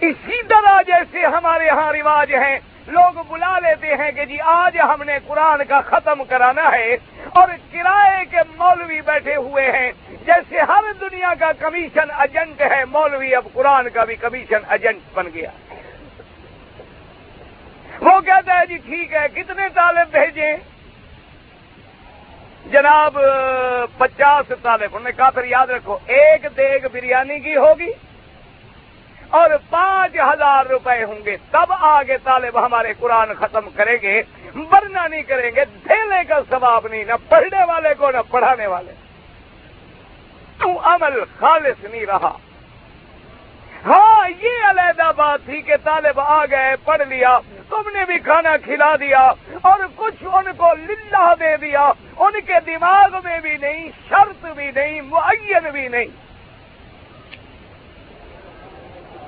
[0.00, 5.02] اسی طرح جیسے ہمارے ہاں رواج ہیں، لوگ بلا لیتے ہیں کہ جی آج ہم
[5.02, 6.96] نے قرآن کا ختم کرانا ہے
[7.28, 9.92] اور کرائے کے مولوی بیٹھے ہوئے ہیں۔
[10.26, 15.28] جیسے ہر دنیا کا کمیشن ایجنٹ ہے، مولوی اب قرآن کا بھی کمیشن ایجنٹ بن
[15.34, 15.50] گیا۔
[18.00, 20.56] وہ کہتا ہے جی ٹھیک ہے، کتنے طالب بھیجیں؟
[22.70, 23.18] جناب
[23.98, 27.90] پچاس طالب انہوں نے کہا پھر یاد رکھو، ایک دیگ بریانی کی ہوگی
[29.28, 34.22] اور پانچ ہزار روپے ہوں گے۔ تب آگے طالب ہمارے قرآن ختم کریں گے،
[34.54, 38.92] ورنہ نہیں کریں گے، دھیلے کا ثواب نہیں، نہ پڑھنے والے کو، نہ پڑھانے والے۔
[40.58, 42.38] تو عمل خالص نہیں رہا۔
[43.86, 47.38] ہاں یہ علیحدہ بات تھی کہ طالب آ گئے، پڑھ لیا،
[47.68, 52.52] تم نے بھی کھانا کھلا دیا اور کچھ ان کو للہ دے دیا۔ ان کے
[52.66, 56.06] دماغ میں بھی نہیں، شرط بھی نہیں، معین بھی نہیں۔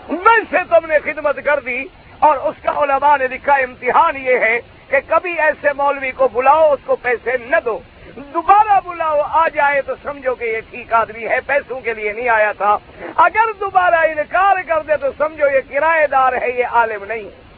[0.08, 1.84] ویسے تم نے خدمت کر دی
[2.18, 6.72] اور اس کا علماء نے لکھا، امتحان یہ ہے کہ کبھی ایسے مولوی کو بلاؤ،
[6.72, 7.78] اس کو پیسے نہ دو۔
[8.16, 12.28] دوبارہ بلاؤ، آ جائے تو سمجھو کہ یہ ٹھیک آدمی ہے، پیسوں کے لیے نہیں
[12.28, 12.76] آیا تھا۔
[13.16, 17.52] اگر دوبارہ انکار کر دے تو سمجھو یہ کرایہ دار ہے، یہ عالم نہیں۔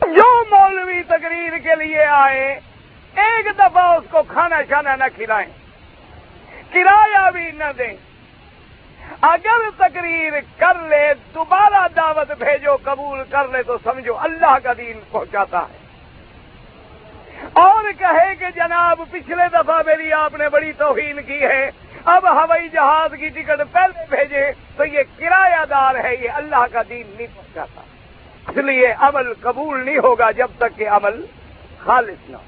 [0.00, 2.60] جو مولوی تقریر کے لیے آئے،
[3.16, 5.48] ایک دفعہ اس کو کھانا شانا نہ کھلائیں۔
[6.72, 8.13] کرایہ بھی نہ دیں۔
[9.20, 15.00] اگر تقریر کر لے، دوبارہ دعوت بھیجو، قبول کر لے تو سمجھو اللہ کا دین
[15.10, 15.84] پہنچاتا ہے۔
[17.52, 21.70] اور کہے کہ جناب، پچھلے دفعہ میری آپ نے بڑی توہین کی ہے۔
[22.04, 26.82] اب ہوائی جہاز کی ٹکٹ پہلے بھیجے تو یہ کرایہ دار ہے، یہ اللہ کا
[26.88, 27.80] دین نہیں پہنچاتا۔
[28.50, 31.26] اس لیے عمل قبول نہیں ہوگا جب تک کہ عمل
[31.78, 32.42] خالص نہ ہو۔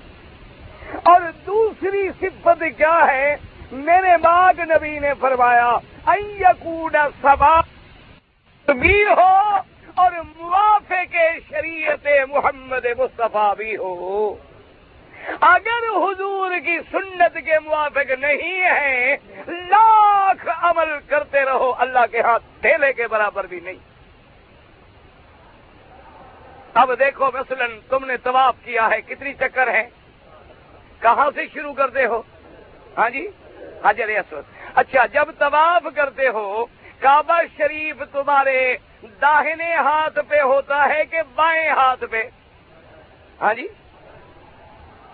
[1.02, 3.36] اور دوسری صفت کیا ہے؟
[3.72, 7.61] میرے باغ نبی نے فرمایا ایکوڈ سبا
[8.66, 9.57] بھی ہو
[9.94, 11.16] اور موافق
[11.50, 14.35] شریعت محمد مصطفیٰ بھی ہو۔
[15.40, 19.16] اگر حضور کی سنت کے موافق نہیں ہے
[19.48, 23.96] لاکھ عمل کرتے رہو، اللہ کے ہاتھ ٹھیلے کے برابر بھی نہیں۔
[26.74, 29.88] اب دیکھو، مثلا تم نے طواف کیا ہے، کتنی چکر ہے
[31.00, 32.22] کہاں سے شروع کرتے ہو؟
[32.98, 33.29] ہاں جی؟
[33.84, 36.66] حجر اسود۔ اچھا جب طواف کرتے ہو،
[37.00, 42.22] کعبہ شریف تمہارے داہنے ہاتھ پہ ہوتا ہے کہ بائیں ہاتھ پہ؟
[43.40, 43.68] ہاں جی؟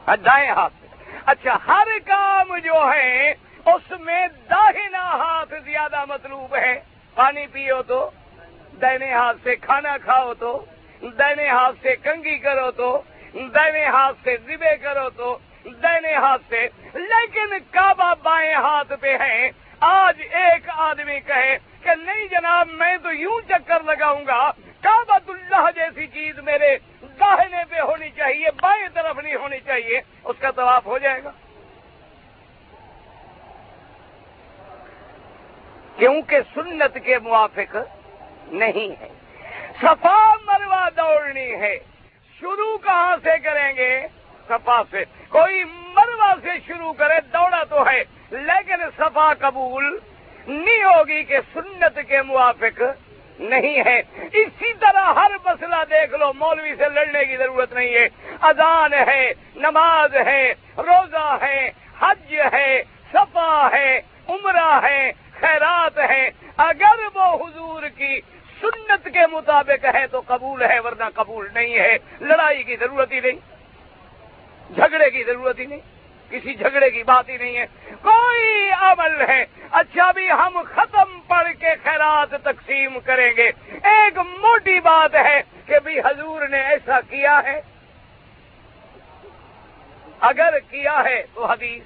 [0.08, 0.86] ہاں، دائیں ہاتھ پہ۔
[1.26, 3.34] اچھا ہر کام جو ہے،
[3.66, 6.80] اس میں داہنا ہاتھ زیادہ مطلوب ہے۔
[7.14, 8.10] پانی پیو تو
[8.80, 10.64] دہنے ہاتھ سے کھانا کھاؤ تو
[11.02, 13.02] دہنے ہاتھ سے کنگی کرو تو
[13.34, 19.50] دہنے ہاتھ سے ذبے کرو تو دہنے ہاتھ سے، لیکن کعبہ بائیں ہاتھ پہ ہے۔
[19.80, 25.70] آج ایک آدمی کہے کہ، نہیں جناب، میں تو یوں چکر لگاؤں گا کعبۃ اللہ
[25.74, 30.86] جیسی چیز میرے داہنے پہ ہونی چاہیے، بائیں طرف نہیں ہونی چاہیے، اس کا طواف
[30.86, 31.30] ہو جائے گا۔
[35.96, 37.76] کیونکہ سنت کے موافق
[38.46, 39.08] نہیں ہے۔
[39.80, 41.78] صفا مروا دوڑنی ہے۔
[42.40, 44.06] شروع کہاں سے کریں گے؟
[44.52, 49.98] صفا سے، کوئی مروا سے شروع کرے، دوڑا تو ہے۔ لیکن صفا قبول
[50.46, 52.82] نہیں ہوگی کہ سنت کے موافق
[53.40, 58.08] نہیں ہے۔ اسی طرح ہر مسئلہ دیکھ لو، مولوی سے لڑنے کی ضرورت نہیں ہے۔
[58.40, 67.16] اذان ہے، نماز ہے، روزہ ہے، حج ہے، صفا ہے، عمرہ ہے، خیرات ہے۔ اگر
[67.16, 68.20] وہ حضور کی
[68.60, 73.20] سنت کے مطابق ہے تو قبول ہے، ورنہ قبول نہیں ہے۔ لڑائی کی ضرورت ہی
[73.20, 73.51] نہیں۔
[74.74, 75.78] جھگڑے کی ضرورت ہی نہیں،
[76.30, 77.66] کسی جھگڑے کی بات ہی نہیں ہے۔
[78.02, 83.50] کوئی عمل ہے۔ اچھا بھی ہم ختم پڑھ کے خیرات تقسیم کریں گے۔
[83.84, 87.60] ایک موٹی بات ہے کہ بھی حضور نے ایسا کیا ہے۔
[90.20, 91.82] اگر کیا ہے تو حدیث۔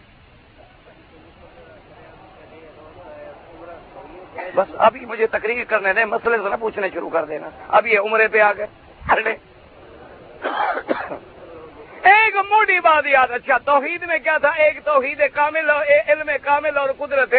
[4.55, 7.99] بس ابھی مجھے تقریر کرنے دیں، مسئلے سے نہ پوچھنے شروع کر دینا۔ اب یہ
[7.99, 8.67] عمرے پہ آ گئے۔
[12.07, 16.77] ایک موٹی بات یاد اچھا توحید میں کیا تھا؟ ایک توحید کامل اور علم کامل
[16.77, 17.35] اور قدرت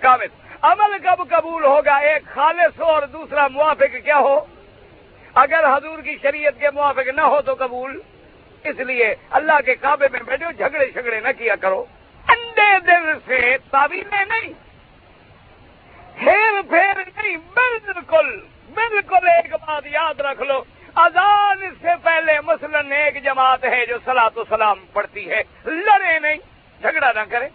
[0.00, 0.26] کامل۔
[0.62, 4.44] عمل کب قبول ہوگا؟ ایک خالص ہو اور دوسرا موافق کیا ہو؟
[5.34, 8.00] اگر حضور کی شریعت کے موافق نہ ہو تو قبول۔
[8.64, 11.84] اس لیے اللہ کے کعبے میں بیٹھے جھگڑے جھگڑے نہ کیا کرو۔
[12.28, 14.52] انڈے دل سے تعبیریں نہیں
[16.18, 18.40] پھر پھر نہیں، بالکل
[18.74, 20.62] بالکل ایک بات یاد رکھ لو۔
[20.94, 26.36] اذان سے پہلے مثلا ایک جماعت ہے جو سلا تو سلام پڑتی ہے، لڑے نہیں،
[26.80, 27.48] جھگڑا نہ کرے۔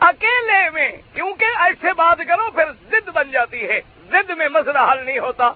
[0.00, 5.04] اکیلے میں، کیونکہ ایسے بات کرو پھر ضد بن جاتی ہے، ضد میں مسئلہ حل
[5.04, 5.52] نہیں ہوتا۔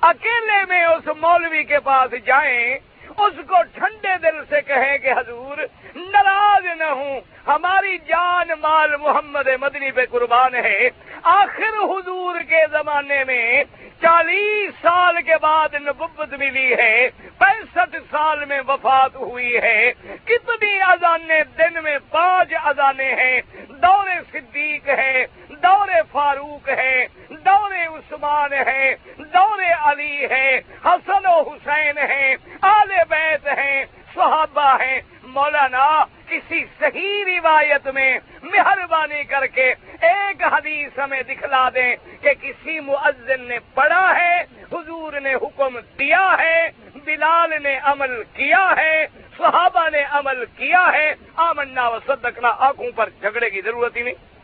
[0.00, 2.78] اکیلے میں اس مولوی کے پاس جائیں
[3.18, 5.58] اس کو ٹھنڈے دل سے کہیں کہ حضور،
[5.94, 10.88] ناراض نہ ہوں۔ ہماری جان مال محمد مدنی پہ قربان ہے۔
[11.22, 13.64] آخر حضور کے زمانے میں
[14.02, 19.92] چالیس سال کے بعد نبت ملی ہے۔ پینسٹھ سال میں وفات ہوئی ہے۔
[20.24, 25.26] کتنی اذانیں دن میں پانچ اذانیں ہیں۔ دور صدیق ہے۔
[25.62, 33.46] دور فاروق ہے، دور عثمان ہے، دور علی ہے، حسن و حسین ہے، آل بیت
[33.58, 41.68] ہیں، صحابہ ہیں، مولانا کسی صحیح روایت میں مہربانی کر کے ایک حدیث ہمیں دکھلا
[41.74, 44.42] دیں کہ کسی مؤذن نے پڑھا ہے،
[44.72, 46.68] حضور نے حکم دیا ہے،
[47.04, 53.08] بلال نے عمل کیا ہے، صحابہ نے عمل کیا ہے، آمنا و صدقنا، آنکھوں پر
[53.20, 54.37] جھگڑے کی ضرورت ہی نہیں۔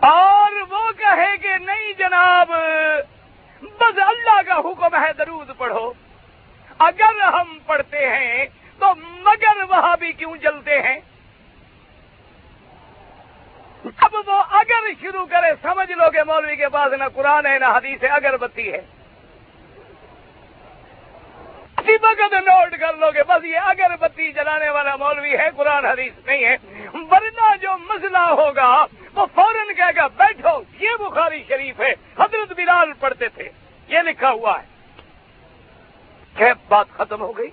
[0.00, 2.48] اور وہ کہے کہ نہیں جناب،
[3.62, 5.92] بس اللہ کا حکم ہے درود پڑھو۔
[6.78, 8.46] اگر ہم پڑھتے ہیں
[8.78, 11.00] تو مگر وہاں بھی کیوں جلتے ہیں؟
[13.96, 17.64] اب وہ اگر شروع کرے، سمجھ لو کہ مولوی کے پاس نہ قرآن ہے نہ
[17.64, 18.80] حدیث ہے اگر بتی ہے۔
[21.78, 26.12] وقت نوٹ کر لو گے، بس یہ اگر بتی جلانے والا مولوی ہے، قرآن حدیث
[26.26, 26.56] نہیں ہے۔
[26.94, 32.92] ورنہ جو مسئلہ ہوگا، وہ فوراً کہے گا، بیٹھو، یہ بخاری شریف ہے، حضرت بلال
[32.92, 33.48] پڑھتے تھے۔
[33.88, 34.78] یہ لکھا ہوا ہے۔
[36.68, 37.50] بات ختم ہو گئی؟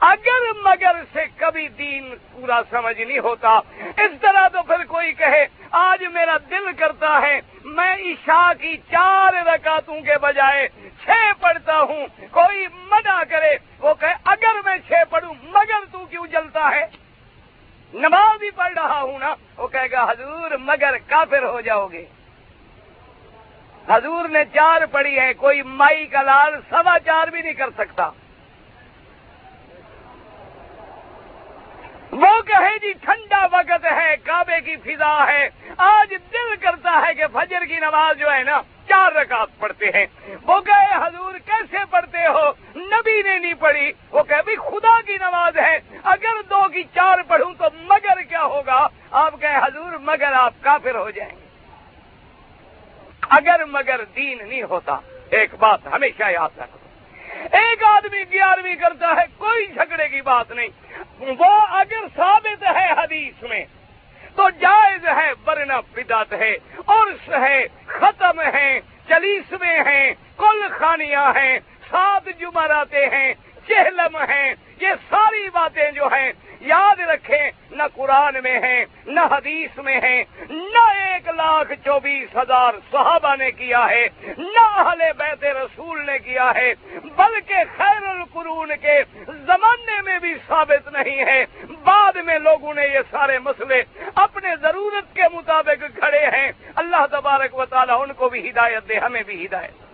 [0.00, 3.60] اگر مگر سے کبھی دین پورا سمجھ نہیں ہوتا،
[3.96, 9.32] اس طرح تو پھر کوئی کہے، آج میرا دل کرتا ہے، میں عشاء کی چار
[9.46, 10.68] رکعتوں کے بجائے
[11.04, 16.26] چھ پڑھتا ہوں، کوئی منع کرے، وہ کہے، اگر میں چھ پڑھوں، مگر تو کیوں
[16.26, 16.86] جلتا ہے؟
[17.94, 22.04] نماز بھی پڑھ رہا ہوں نا، وہ کہے گا، حضور مگر کافر ہو جاؤ گے۔
[23.88, 28.10] حضور نے چار پڑھی ہے، کوئی مائی کا لال سوا چار بھی نہیں کر سکتا۔
[32.12, 37.24] وہ کہے جی ٹھنڈا وقت ہے، کعبے کی فضا ہے۔ آج دل کرتا ہے کہ
[37.32, 40.06] فجر کی نماز جو ہے نا، چار رکعت پڑھتے ہیں۔
[40.42, 45.58] وہ کہے، حضور کیسے پڑھتے ہو؟ نبی نے نہیں پڑھی۔ وہ کہ خدا کی نماز
[45.58, 50.54] ہے۔ اگر دو کی چار پڑھوں تو مگر کیا ہوگا؟ آپ کہے، حضور مگر آپ
[50.60, 51.46] کافر ہو جائیں گے۔
[53.28, 54.96] اگر مگر دین نہیں ہوتا،
[55.30, 56.78] ایک بات ہمیشہ یاد رکھو۔
[57.56, 60.68] ایک آدمی گیارہویں کرتا ہے، کوئی جھگڑے کی بات نہیں۔
[61.20, 63.64] وہ اگر ثابت ہے حدیث میں،
[64.36, 66.54] تو جائز ہے ورنہ بدعت ہے
[66.86, 71.58] عرص ہے، ختم ہے چلیس میں ہیں کل خانیاں ہیں،
[71.90, 73.32] سات جمعراتے ہیں
[73.68, 79.78] چہلم ہیں یہ ساری باتیں جو ہیں، یاد رکھیں، نہ قرآن میں ہیں، نہ حدیث
[79.78, 84.08] میں ہیں، نہ ایک لاکھ چوبیس ہزار صحابہ نے کیا ہے،
[84.38, 86.72] نہ اہل بیت رسول نے کیا ہے،
[87.16, 91.44] بلکہ خیر القرون کے زمانے میں بھی ثابت نہیں ہے۔
[91.84, 93.82] بعد میں لوگوں نے یہ سارے مسئلے
[94.14, 98.98] اپنے ضرورت کے مطابق کھڑے ہیں۔ اللہ تبارک و تعالی ان کو بھی ہدایت دے،
[98.98, 99.85] ہمیں بھی ہدایت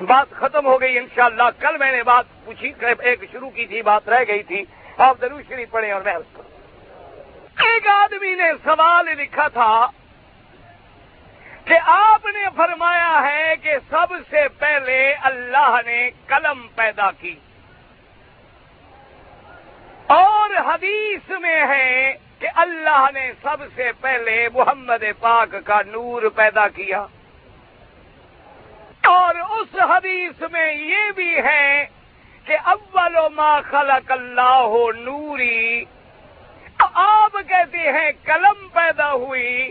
[0.00, 4.08] بات ختم ہو گئی انشاءاللہ۔ کل میں نے بات پوچھی ایک شروع کی تھی، بات
[4.08, 4.64] رہ گئی تھی۔
[4.98, 6.16] آپ ضرور شریف پڑھیں اور میں
[7.62, 9.86] ایک آدمی نے سوال لکھا تھا
[11.64, 17.34] کہ آپ نے فرمایا ہے کہ سب سے پہلے اللہ نے قلم پیدا کی۔
[20.06, 26.68] اور حدیث میں ہے کہ اللہ نے سب سے پہلے محمد پاک کا نور پیدا
[26.68, 27.06] کیا۔
[29.04, 31.84] اور اس حدیث میں یہ بھی ہے
[32.46, 35.84] کہ اول ما خلق اللہ نوری
[36.78, 39.70] آپ کہتے ہیں قلم پیدا ہوئی،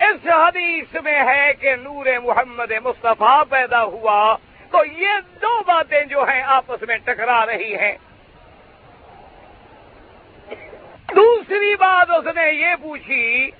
[0.00, 4.36] اس حدیث میں ہے کہ نور محمد مصطفیٰ پیدا ہوا،
[4.72, 7.96] تو یہ دو باتیں جو ہیں آپس میں ٹکرا رہی ہیں۔
[11.16, 13.50] دوسری بات اس نے یہ پوچھی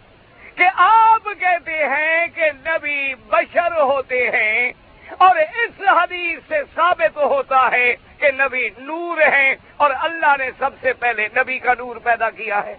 [0.57, 4.73] کہ آپ کہتے ہیں کہ نبی بشر ہوتے ہیں
[5.11, 10.71] اور اس حدیث سے ثابت ہوتا ہے کہ نبی نور ہیں اور اللہ نے سب
[10.81, 12.77] سے پہلے نبی کا نور پیدا کیا ہے۔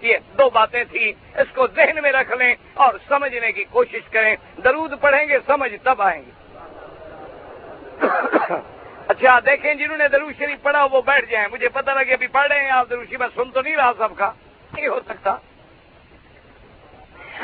[0.00, 4.36] یہ دو باتیں تھیں۔ اس کو ذہن میں رکھ لیں اور سمجھنے کی کوشش کریں۔
[4.64, 6.30] درود پڑھیں گے، سمجھ تب آئیں گے۔
[9.08, 12.48] اچھا دیکھیں جنہوں نے درود شریف پڑھا، وہ بیٹھ جائیں۔ مجھے پتہ لگے ابھی پڑھ
[12.48, 14.32] رہے ہیں آپ۔ درود شریف میں سن تو نہیں رہا سب کا۔
[14.72, 15.36] نہیں ہو سکتا۔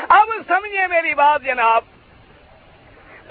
[0.09, 1.81] اب سمجھیں میری بات جناب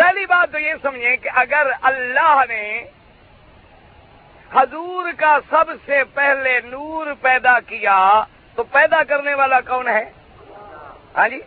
[0.01, 2.85] پہلی بات تو یہ سمجھیں کہ اگر اللہ نے
[4.53, 8.25] حضور کا سب سے پہلے نور پیدا کیا،
[8.55, 10.13] تو پیدا کرنے والا کون ہے؟
[11.17, 11.41] ہاں جی؟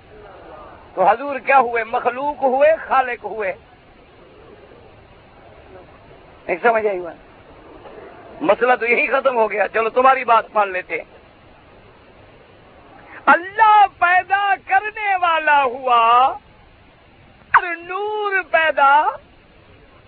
[0.93, 3.54] تو حضور کیا ہوئے؟ مخلوق ہوئے، خالق ہوئے۔
[6.47, 10.97] نہیں سمجھ آئی بات؟ مسئلہ تو یہی ختم ہو گیا۔ چلو تمہاری بات مان لیتے
[13.26, 16.34] اللہ پیدا کرنے والا ہوا
[17.54, 19.01] اور نور پیدا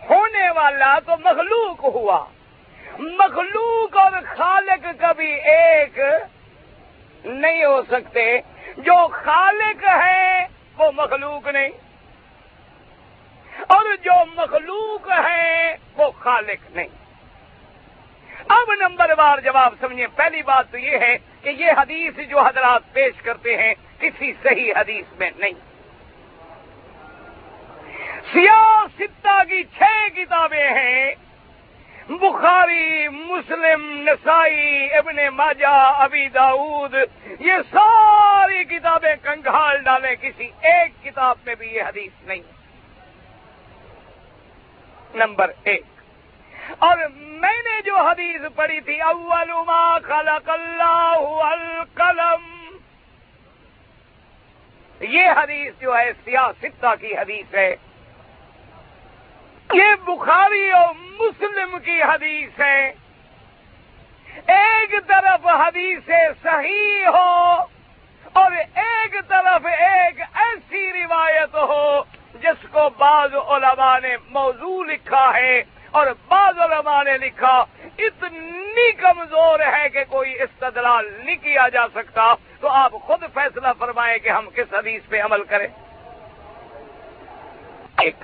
[0.09, 2.25] ہونے والا تو مخلوق ہوا۔
[2.99, 5.99] مخلوق اور خالق کبھی ایک
[7.23, 8.41] نہیں ہو سکتے۔
[8.77, 11.69] جو خالق ہے وہ مخلوق نہیں۔
[13.67, 16.87] اور جو مخلوق ہے وہ خالق نہیں۔
[18.47, 22.81] اب نمبر بار جواب سمجھیں۔ پہلی بات تو یہ ہے کہ یہ حدیث جو حضرات
[22.93, 25.74] پیش کرتے ہیں کسی صحیح حدیث میں نہیں۔
[28.33, 31.15] سیاستہ کی چھ کتابیں ہیں۔
[32.09, 36.95] بخاری، مسلم، نسائی، ابن ماجہ، ابی داود
[37.39, 42.41] یہ ساری کتابیں کنگھال ڈالیں، کسی ایک کتاب میں بھی یہ حدیث نہیں۔
[45.13, 45.81] نمبر ایک۔
[46.79, 52.75] اور میں نے جو حدیث پڑھی تھی، اول ما خلق اللہ القلم
[54.99, 57.75] یہ حدیث جو ہے سیاستہ کی حدیث ہے۔
[59.75, 62.93] یہ بخاری اور مسلم کی حدیث ہے۔
[64.47, 66.09] ایک طرف حدیث
[66.43, 67.55] صحیح ہو
[68.33, 72.03] اور ایک طرف ایک ایسی روایت ہو
[72.33, 77.65] جس کو بعض علماء نے موضوع لکھا ہے اور بعض علماء نے لکھا،
[77.97, 84.17] اتنی کمزور ہے کہ کوئی استدلال نہیں کیا جا سکتا۔ تو آپ خود فیصلہ فرمائیں
[84.17, 85.67] کہ ہم کس حدیث پہ عمل کریں۔
[87.97, 88.15] ایک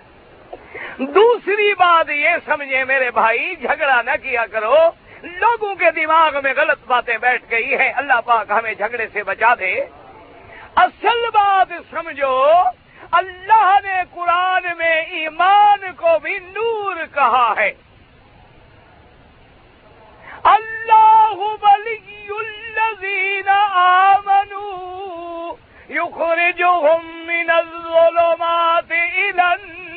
[1.01, 4.75] دوسری بات یہ سمجھے میرے بھائی، جھگڑا نہ کیا کرو۔
[5.23, 9.53] لوگوں کے دماغ میں غلط باتیں بیٹھ گئی ہیں۔ اللہ پاک ہمیں جھگڑے سے بچا
[9.59, 9.85] دے۔
[10.75, 12.53] اصل بات سمجھو،
[13.11, 17.73] اللہ نے قرآن میں ایمان کو بھی نور کہا ہے۔
[20.43, 25.53] اللہ ولی الذين آمنوا
[25.89, 29.90] يخرجهم من الظلمات إلى النور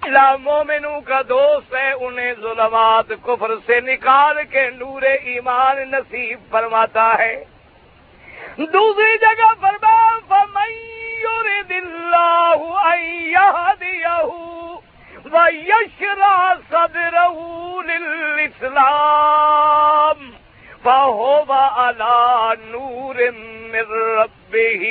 [0.00, 7.18] اللہ مومنوں کا دوست ہے، انہیں ظلمات کفر سے نکال کے نور ایمان نصیب فرماتا
[7.18, 7.44] ہے۔
[8.58, 12.54] دوسری جگہ فرما فمیر دلہ
[15.48, 16.52] یشرا
[20.84, 23.14] صدر اسلام اللہ نور
[24.18, 24.88] ربه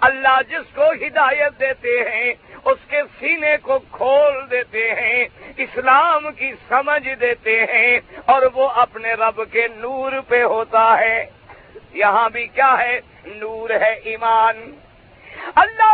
[0.00, 2.34] اللہ جس کو ہدایت دیتے ہیں،
[2.64, 5.24] اس کے سینے کو کھول دیتے ہیں،
[5.56, 11.26] اسلام کی سمجھ دیتے ہیں، اور وہ اپنے رب کے نور پہ ہوتا ہے۔
[11.92, 14.74] یہاں بھی کیا ہے؟ نور ہے ایمان۔
[15.54, 15.87] اللہ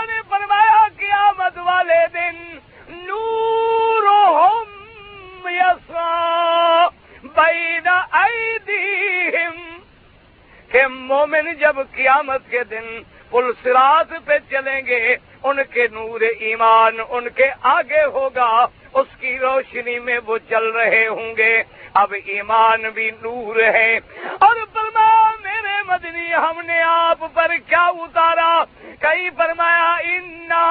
[12.14, 18.04] قیامت کے دن پل سرات پہ چلیں گے، ان کے نور ایمان، ان کے آگے
[18.04, 21.62] ہوگا، اس کی روشنی میں وہ چل رہے ہوں گے۔
[21.94, 23.98] اب ایمان بھی نور ہے۔
[24.40, 28.64] اور فرما، میرے مدنی، ہم نے آپ پر کیا اتارا؟
[29.00, 30.70] کئی فرمایا، انا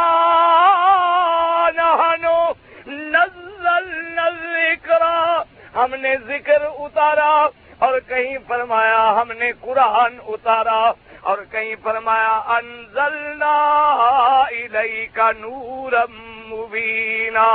[2.88, 3.92] نزل
[4.54, 5.04] ذکر
[5.76, 10.92] ہم نے ذکر اتارا اور کہیں فرمایا، ہم نے قرآن اتارا
[11.24, 13.70] اور کہیں فرمایا، انزلنا
[15.14, 15.92] کا نور
[16.52, 17.50] مبینا.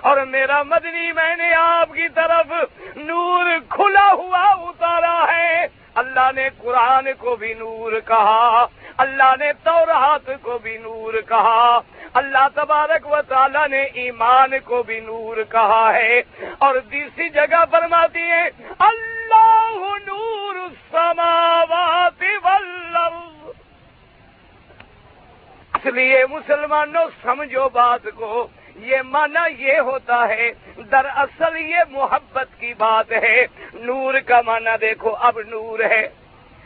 [0.00, 2.52] اور میرا مدنی میں نے آپ کی طرف
[2.96, 10.30] نور کھلا ہوا اتارا ہے۔ اللہ نے قرآن کو بھی نور کہا، اللہ نے تورات
[10.42, 11.80] کو بھی نور کہا۔
[12.14, 16.22] اللہ تبارک و تعالی نے ایمان کو بھی نور کہا ہے
[16.58, 18.48] اور تیسری جگہ فرماتی ہے،
[18.78, 23.48] اللہ نور السماوات والارض۔
[25.74, 32.74] اس لیے مسلمانوں، سمجھو بات کو، یہ مانا یہ ہوتا ہے، دراصل یہ محبت کی
[32.74, 36.08] بات ہے۔ نور کا مانا دیکھو، اب نور ہے۔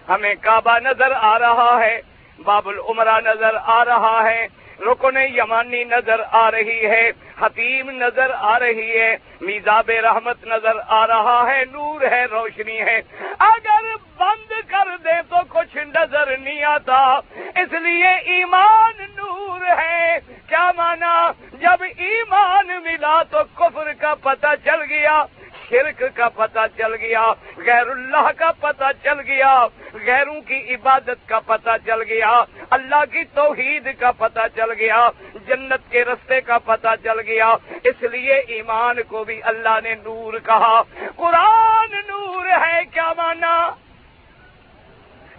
[0.08, 2.00] ہمیں کعبہ نظر آ رہا ہے،
[2.44, 4.46] باب العمرہ نظر آ رہا ہے۔
[4.80, 7.10] رکن یمانی نظر آ رہی ہے
[7.40, 13.00] حتیم نظر آ رہی ہے، میزاب رحمت نظر آ رہا ہے، نور ہے، روشنی ہے۔
[13.38, 20.18] اگر بند کر دے تو کچھ نظر نہیں آتا، اس لیے ایمان نور ہے۔
[20.48, 25.24] کیا مانا؟ جب ایمان ملا تو کفر کا پتہ چل گیا۔
[25.70, 31.40] شرک کا پتہ چل گیا، غیر اللہ کا پتہ چل گیا، غیروں کی عبادت کا
[31.40, 35.08] پتہ چل گیا، اللہ کی توحید کا پتہ چل گیا،
[35.46, 40.34] جنت کے رستے کا پتہ چل گیا۔ اس لیے ایمان کو بھی اللہ نے نور
[40.38, 40.82] کہا۔
[41.16, 43.70] قرآن نور ہے، کیا مانا؟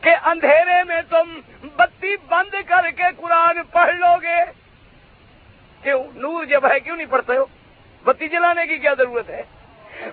[0.01, 1.39] کہ اندھیرے میں تم
[1.75, 4.51] بتی بند کر کے قرآن پڑھ لو گے
[5.83, 7.45] کیوں؟ نور جب ہے، کیوں نہیں پڑھتے ہو؟
[8.03, 9.43] بتی جلانے کی کیا ضرورت ہے؟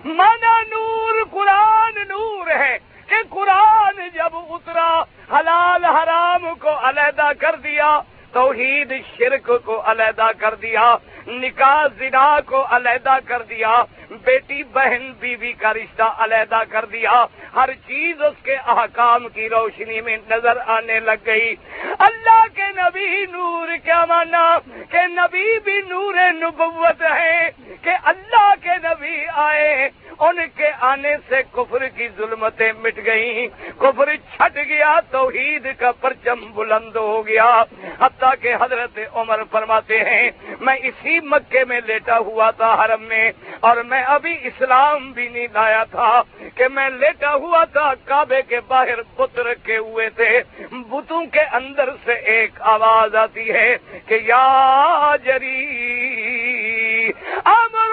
[0.05, 2.77] مانا نور، قرآن نور ہے
[3.07, 7.99] کہ قرآن جب اترا، حلال حرام کو علیحدہ کر دیا،
[8.31, 10.95] توحید شرک کو علیحدہ کر دیا
[11.27, 17.73] نکاح زنا کو علیحدہ کر دیا، بیٹی بہن بیوی کا رشتہ علیحدہ کر دیا۔ ہر
[17.87, 21.55] چیز اس کے احکام کی روشنی میں نظر آنے لگ گئی۔
[21.99, 24.57] اللہ کے نبی نور کیا مانا؟
[24.89, 27.49] کہ نبی بھی نور نبوت ہے
[27.81, 33.47] کہ اللہ کے نبی آئے۔ ان کے آنے سے کفر کی ظلمتیں مٹ گئیں۔
[33.79, 37.63] کفر چھٹ گیا، توحید کا پرچم بلند ہو گیا۔
[38.01, 43.31] حتیٰ کہ حضرت عمر فرماتے ہیں، میں اسی مکے میں لیٹا ہوا تھا حرم میں
[43.59, 46.21] اور میں ابھی اسلام بھی نہیں لایا تھا
[46.55, 50.41] کہ میں لیٹا ہوا تھا کعبے کے باہر بت رکھے ہوئے تھے۔
[50.71, 57.11] بتوں کے اندر سے ایک آواز آتی ہے کہ یا جری،
[57.45, 57.91] امر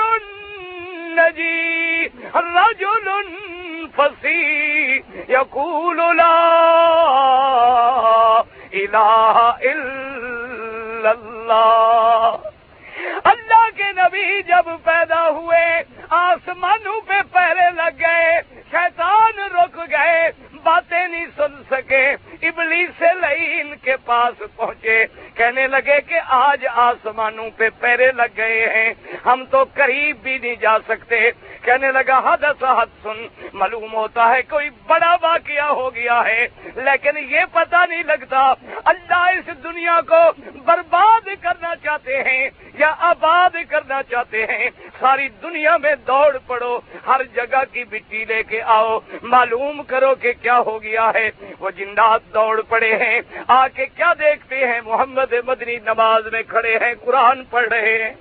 [1.16, 3.08] نجی رجل
[3.96, 4.42] فسی
[5.28, 6.36] یقول لا
[8.72, 12.36] الہ الا اللہ۔
[13.24, 15.64] اللہ کے نبی جب پیدا ہوئے
[16.18, 18.40] آسمانوں پہ پہرے لگ گئے
[18.70, 20.30] شیطان رک گئے
[20.64, 22.04] باتیں نہیں سن سکے
[22.48, 25.04] ابلی سے لئی ان کے پاس پہنچے،
[25.36, 28.92] کہنے لگے کہ آج آسمانوں پہ پیرے لگ گئے ہیں،
[29.26, 31.30] ہم تو قریب بھی نہیں جا سکتے۔
[31.64, 33.18] کہنے لگا ہاں، حد حد سن،
[33.52, 36.46] معلوم ہوتا ہے کوئی بڑا واقعہ ہو گیا ہے،
[36.76, 38.40] لیکن یہ پتہ نہیں لگتا
[38.92, 40.22] اللہ اس دنیا کو
[40.64, 42.48] برباد کرنا چاہتے ہیں
[42.78, 44.68] یا آباد کرنا چاہتے ہیں۔
[45.00, 50.32] ساری دنیا میں دوڑ پڑو، ہر جگہ کی مٹی لے کے آؤ، معلوم کرو کہ
[50.42, 55.32] کیا ہو گیا ہے؟ وہ جنات دوڑ پڑے ہیں۔ آ کے کیا دیکھتے ہیں؟ محمد
[55.46, 58.14] مدنی نماز میں کھڑے ہیں، قرآن پڑھ رہے ہیں۔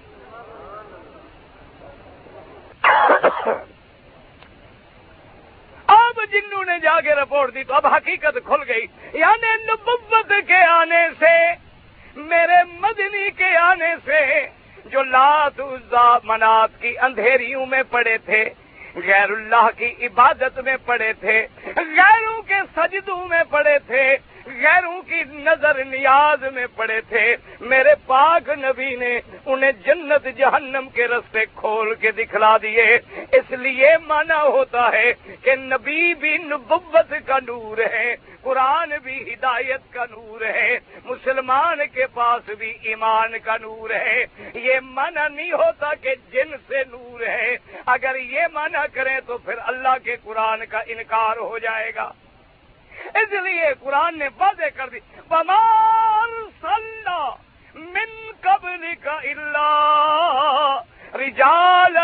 [5.88, 10.64] اب جنوں نے جا کے رپورٹ دی تو اب حقیقت کھل گئی۔ یعنی نبوت کے
[10.64, 11.70] آنے سے،
[12.16, 14.48] میرے مدنی کے آنے سے
[14.86, 15.62] جو لات
[16.24, 18.50] منات کی اندھیریوں میں پڑے تھے
[18.96, 21.38] غیر اللہ کی عبادت میں پڑے تھے
[21.76, 24.06] غیروں کے سجدوں میں پڑے تھے
[24.50, 31.08] غیروں کی نظر نیاز میں پڑے تھے۔ میرے پاک نبی نے انہیں جنت جہنم کے
[31.08, 33.00] رستے کھول کے دکھلا دیے۔
[33.32, 39.93] اس لیے مانا ہوتا ہے کہ نبی بھی نبوت کا نور ہے، قرآن بھی ہدایت
[39.93, 45.93] کا نور ہے، مسلمان کے پاس بھی ایمان کا نور ہے۔ یہ مانا نہیں ہوتا
[46.02, 50.80] کہ جن سے نور ہے۔ اگر یہ مانا کریں تو پھر اللہ کے قرآن کا
[50.88, 52.12] انکار ہو جائے گا۔
[53.14, 56.32] اس لیے قرآن نے واضح کر دی۔ بمار
[56.62, 57.30] صلاح
[57.74, 60.82] من قبل کا اللہ
[61.14, 61.97] رجال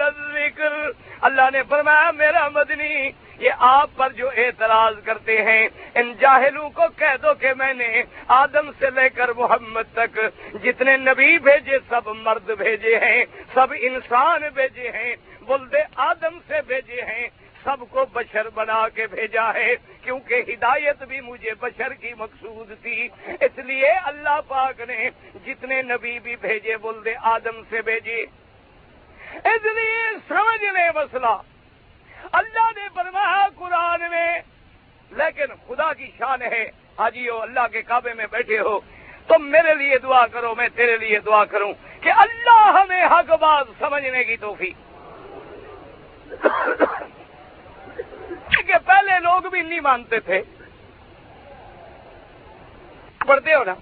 [0.00, 0.72] الذکر
[1.20, 3.10] اللہ نے فرمایا میرا مدنی جی،
[3.42, 8.02] یہ آپ پر جو اعتراض کرتے ہیں، ان جاہلوں کو کہہ دو کہ میں نے
[8.28, 10.18] آدم سے لے کر محمد تک
[10.62, 13.24] جتنے نبی بھیجے، سب مرد بھیجے ہیں،
[13.54, 15.14] سب انسان بھیجے ہیں
[15.46, 15.74] بلد
[16.08, 17.28] آدم سے بھیجے ہیں،
[17.64, 23.08] سب کو بشر بنا کے بھیجا ہے، کیونکہ ہدایت بھی مجھے بشر کی مقصود تھی۔
[23.40, 25.10] اس لیے اللہ پاک نے
[25.46, 28.20] جتنے نبی بھی بھیجے بلد آدم سے بھیجے۔
[29.44, 31.34] اس لیے سمجھ لے مسئلہ
[32.32, 34.40] اللہ نے فرمایا قرآن میں،
[35.10, 38.80] لیکن خدا کی شان ہے، حاجی ہو، اللہ کے کعبے میں بیٹھے ہو،
[39.26, 43.66] تم میرے لیے دعا کرو، میں تیرے لیے دعا کروں کہ اللہ ہمیں حق بات
[43.78, 44.74] سمجھنے کی توفیق۔
[48.66, 50.42] کہ پہلے لوگ بھی نہیں مانتے تھے۔
[53.26, 53.74] پڑھتے ہو نا۔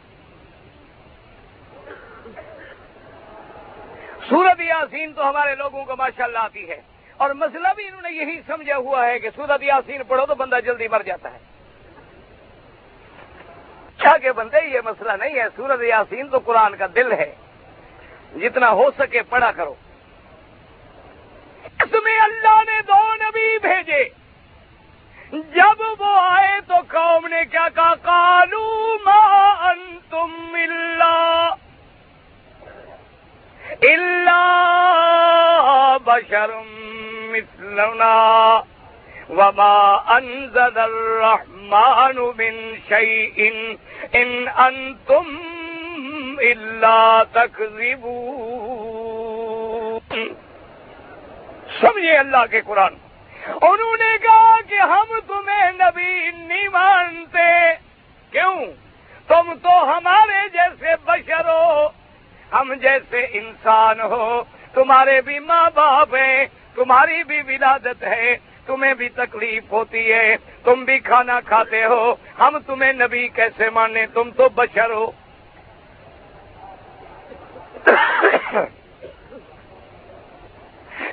[4.28, 6.82] سورت یاسین تو ہمارے لوگوں کو ماشاء اللہ آتی ہے۔
[7.20, 10.56] اور مسئلہ بھی انہوں نے یہی سمجھا ہوا ہے کہ سورت یاسین پڑھو تو بندہ
[10.64, 11.38] جلدی مر جاتا ہے۔
[13.96, 17.34] کیا کہ بندے، یہ مسئلہ نہیں ہے۔ سورت یاسین تو قرآن کا دل ہے۔
[18.36, 19.74] جتنا ہو سکے پڑھا کرو۔
[21.64, 24.08] اس میں اللہ نے دو نبی بھیجے۔
[25.32, 31.54] جب وہ آئے تو قوم نے کیا کہا؟ کالو ما انتم اللہ
[33.82, 36.50] اللہ بشر
[37.32, 38.62] مثلنا
[39.30, 43.50] وما انزل الرحمن من شيء
[44.12, 45.36] ان انتم
[46.38, 50.28] الا تكذبون.
[51.80, 52.94] سمجھے اللہ کے قرآن
[53.62, 57.74] انہوں نے کہا کہ ہم تمہیں نبی نہیں مانتے.
[58.30, 58.64] کیوں؟
[59.26, 61.88] تم تو ہمارے جیسے بشر ہو.
[62.52, 64.42] ہم جیسے انسان ہو.
[64.72, 66.46] تمہارے بھی ماں باپ ہیں.
[66.74, 72.58] تمہاری بھی ولادت ہے، تمہیں بھی تکلیف ہوتی ہے، تم بھی کھانا کھاتے ہو، ہم
[72.66, 75.10] تمہیں نبی کیسے مانے تم تو بشر ہو۔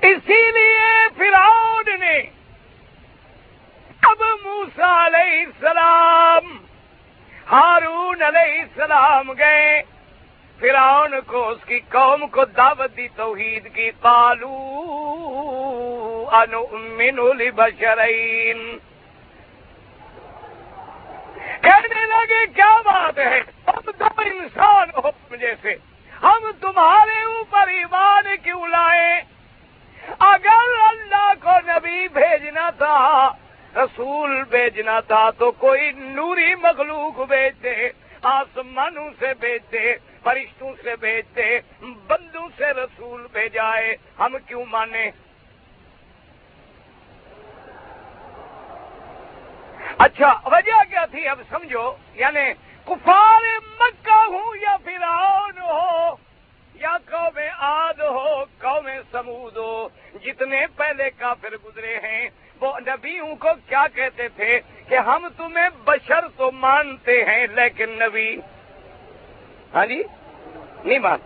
[0.02, 2.18] اسی لیے فرعون نے
[4.02, 6.58] اب موسا علیہ السلام،
[7.52, 9.82] ہارون علیہ السلام گئے۔
[10.60, 14.56] فرعون کو اس کی قوم کو دعوت دی، توحید کی۔ پالو
[16.32, 18.78] انمن بشرین
[21.62, 25.76] کہنے لگے، کیا بات ہے؟ ہم تو انسان ہو جیسے۔
[26.24, 29.22] ہم تمہارے اوپر ایمان کیوں لائیں
[30.20, 33.30] اگر اللہ کو نبی بھیجنا تھا،
[33.76, 37.90] رسول بھیجنا تھا، تو کوئی نوری مخلوق بھیجتے،
[38.22, 39.94] آسمانوں سے بھیجتے۔
[40.28, 45.12] فرشتوں سے بھیجتے، بندوں سے رسول بھیجائے۔ ہم کیوں مانے
[49.98, 52.54] اچھا وجہ کیا تھی؟ اب سمجھو یعنی
[52.86, 53.42] کفار
[53.80, 56.16] مکہ ہوں یا فرعون ہو،
[56.74, 59.90] یا قوم آد ہو، قوم سمود ہو،
[60.22, 62.30] جتنے پہلے کافر گزرے ہیں،
[62.62, 68.38] وہ نبیوں کو کیا کہتے تھے؟ کہ ہم تمہیں بشر تو مانتے ہیں، لیکن نبی۔
[69.74, 70.04] ہاں جی؟
[70.88, 71.20] نہیں مان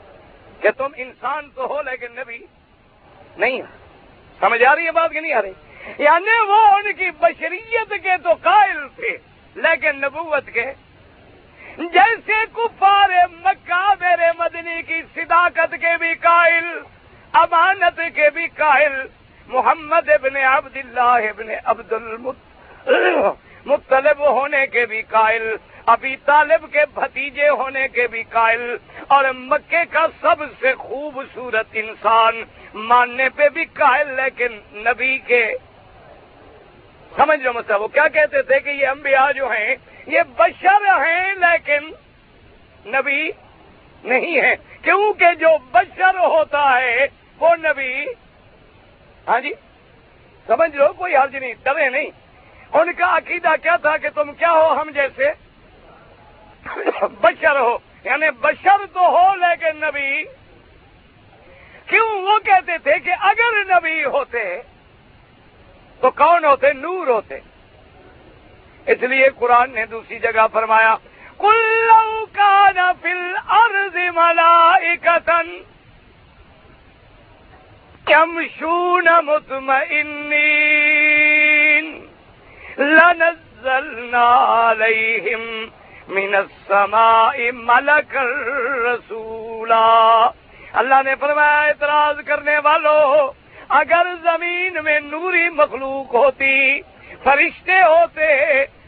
[0.61, 2.37] کہ تم انسان تو ہو لیکن نبی
[3.37, 3.61] نہیں
[4.39, 5.51] سمجھ آ رہی ہے بات کہ نہیں آ رہی؟
[5.97, 9.17] یعنی وہ ان کی بشریت کے تو قائل تھے،
[9.55, 10.65] لیکن نبوت کے۔
[11.77, 16.65] جیسے کفار مکہ، میرے مدنی کی صداقت کے بھی قائل،
[17.33, 18.93] امانت کے بھی قائل۔
[19.47, 21.93] محمد ابن عبد اللہ ابن عبد
[23.65, 25.55] مطلب ہونے کے بھی قائل۔
[25.85, 28.61] ابھی طالب کے بھتیجے ہونے کے بھی قائل
[29.07, 32.41] اور مکے کا سب سے خوبصورت انسان
[32.73, 35.43] ماننے پہ بھی قائل، لیکن نبی کے
[37.15, 39.75] سمجھ لو مطلب وہ کیا کہتے تھے کہ یہ انبیاء جو ہیں،
[40.07, 41.89] یہ بشر ہیں، لیکن
[42.85, 43.29] نبی
[44.03, 47.07] نہیں ہے کیونکہ جو بشر ہوتا ہے،
[47.39, 48.05] وہ نبی
[49.27, 49.53] ہاں جی
[50.47, 52.09] سمجھ لو، کوئی حرج نہیں، ڈرے نہیں۔
[52.73, 55.31] ان کا عقیدہ کیا تھا کہ تم کیا ہو ہم جیسے؟
[57.21, 60.23] بشر ہو یعنی بشر تو ہو لیکن نبی،
[61.85, 64.61] کیوں وہ کہتے تھے کہ اگر نبی ہوتے
[66.01, 67.39] تو کون ہوتے؟ نور ہوتے۔
[68.87, 70.95] اس لیے قرآن نے دوسری جگہ فرمایا
[71.37, 74.75] کلو کا نفل ارض ملا
[78.05, 80.09] کم شون مطمئن
[82.77, 84.25] لنزلنا
[84.69, 85.71] عليهم
[86.11, 90.29] من السماء ملک الرسولا۔
[90.73, 93.31] اللہ نے فرمایا، اعتراض کرنے والوں
[93.69, 96.81] اگر زمین میں نوری مخلوق ہوتی،
[97.23, 98.25] فرشتے ہوتے،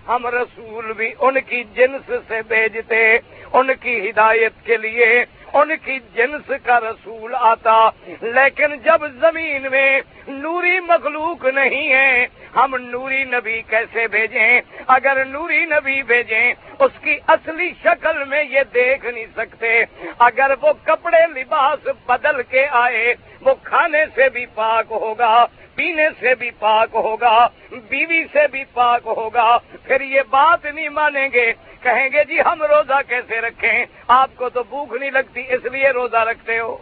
[0.07, 3.17] ہم رسول بھی ان کی جنس سے بھیجتے،
[3.53, 7.89] ان کی ہدایت کے لیے ان کی جنس کا رسول آتا۔
[8.21, 15.65] لیکن جب زمین میں نوری مخلوق نہیں ہے، ہم نوری نبی کیسے بھیجیں؟ اگر نوری
[15.65, 19.83] نبی بھیجیں، اس کی اصلی شکل میں یہ دیکھ نہیں سکتے۔
[20.19, 23.15] اگر وہ کپڑے لباس بدل کے آئے
[23.45, 29.01] وہ کھانے سے بھی پاک ہوگا، پینے سے بھی پاک ہوگا، بیوی سے بھی پاک
[29.05, 34.29] ہوگا۔ پھر یہ بات نہیں مانیں گے، کہیں گے جی ہم روزہ کیسے رکھیں؟ آپ
[34.35, 36.77] کو تو بھوک نہیں لگتی، اس لیے روزہ رکھتے ہو۔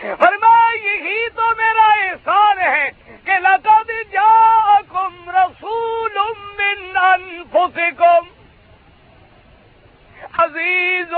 [0.00, 2.90] فرمایا یہی تو میرا احسان ہے
[3.24, 6.18] کہ لتا جا کم رسول
[6.96, 8.28] انفسکم
[10.38, 11.14] عزیز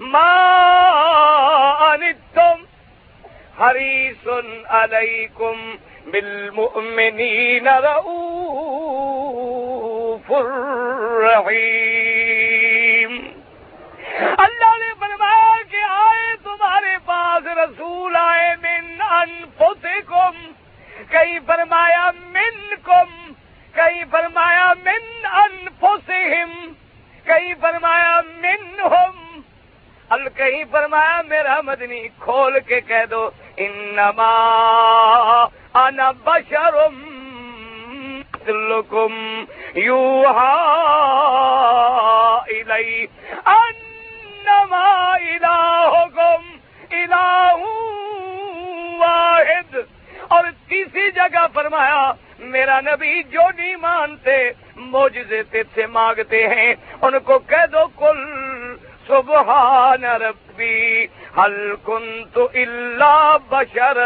[0.00, 0.34] ما
[3.64, 4.26] حریص
[4.78, 5.60] علیکم
[6.10, 8.26] بالمؤمنین رؤوف
[10.38, 11.92] الرحیم
[14.44, 20.34] اللہ نے فرمایا کہ آئے تمہارے پاس رسول آئے من انفسکم،
[21.10, 22.04] کئی فرمایا
[22.34, 23.10] من کم
[23.74, 25.04] کئی فرمایا من
[25.42, 26.52] انفسہم،
[27.26, 29.14] کئی فرمایا من ہم
[30.36, 33.22] کہیں فرمایا میرا مدنی کھول کے کہہ دو
[33.56, 37.14] انما انا بشرم
[38.48, 39.44] لکم
[39.74, 40.54] یوہا
[42.48, 43.06] الی
[43.44, 46.56] انما الہکم
[46.90, 47.52] الہ
[48.98, 49.76] واحد۔
[50.28, 55.42] اور تیسری جگہ فرمایا، میرا نبی جو نہیں مانتے موجزے
[55.74, 58.24] سے مانگتے ہیں۔ ان کو کہہ دو کل
[59.06, 60.04] سبحان
[60.54, 61.06] ربی
[61.38, 63.96] حل كنت الا بشر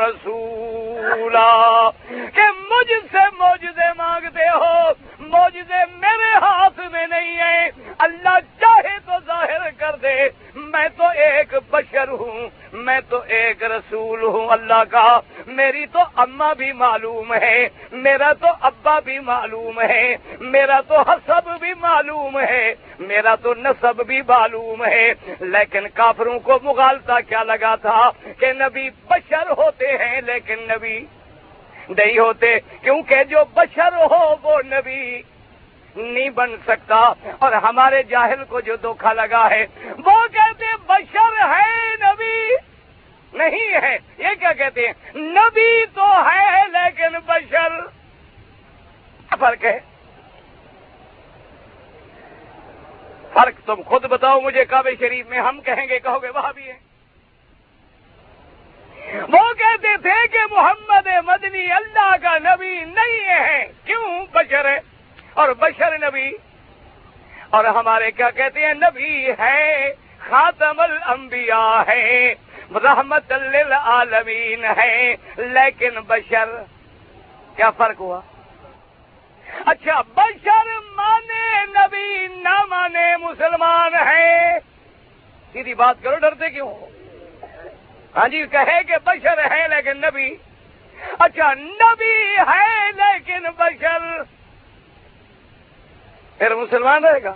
[0.00, 8.96] رسولا کہ مجھ سے موجزے مانگتے ہو موجزے میرے ہاتھ میں نہیں ہے اللہ چاہے
[9.06, 14.82] تو ظاہر کر دے، میں تو ایک بشر ہوں، میں تو ایک رسول ہوں۔ اللہ
[14.90, 20.94] کا، میری تو اما بھی معلوم ہے، میرا تو ابا بھی معلوم ہے، میرا تو
[21.00, 27.42] حسب بھی معلوم ہے، میرا تو نصب بھی معلوم ہے۔ لیکن کافروں کو مغالتا کیا
[27.42, 31.06] لگا تھا کہ نبی بشر ہوتے ہیں لیکن نبی
[31.88, 35.22] نہیں ہوتے، کیونکہ جو بشر ہو وہ نبی
[35.96, 41.94] نہیں بن سکتا۔ اور ہمارے جاہل کو جو دھوکھا لگا ہے، وہ کہتے بشر ہے
[42.00, 42.48] نبی،
[43.32, 47.80] نہیں ہے۔ یہ کیا کہتے ہیں؟ نبی تو ہے لیکن بشر۔
[49.38, 49.80] فرق ہے
[53.32, 56.68] فرق تم خود بتاؤ مجھے کعبے شریف میں ہم کہیں گے، کہو گے، وہاں بھی
[56.68, 56.88] ہے
[59.12, 64.80] وہ کہتے تھے کہ محمد مدنی اللہ کا نبی نہیں ہے۔ کیوں؟ بشر۔ ہے
[65.34, 66.30] اور بشر نبی۔
[67.50, 72.34] اور ہمارے کیا کہتے ہیں؟ نبی ہے، خاتم الانبیاء ہے،
[72.74, 76.62] رحمت للعالمین ہے۔ لیکن بشر،
[77.56, 78.20] کیا فرق ہوا؟
[79.66, 84.58] اچھا بشر مانے نبی، نہ مانے مسلمان ہے
[85.52, 86.74] سیدھی بات کرو، ڈرتے کیوں
[88.16, 90.36] ہاں جی کہے کہ بشر ہے لیکن نبی۔
[91.18, 94.22] اچھا نبی ہے لیکن بشر۔
[96.38, 97.34] پھر مسلمان رہے گا۔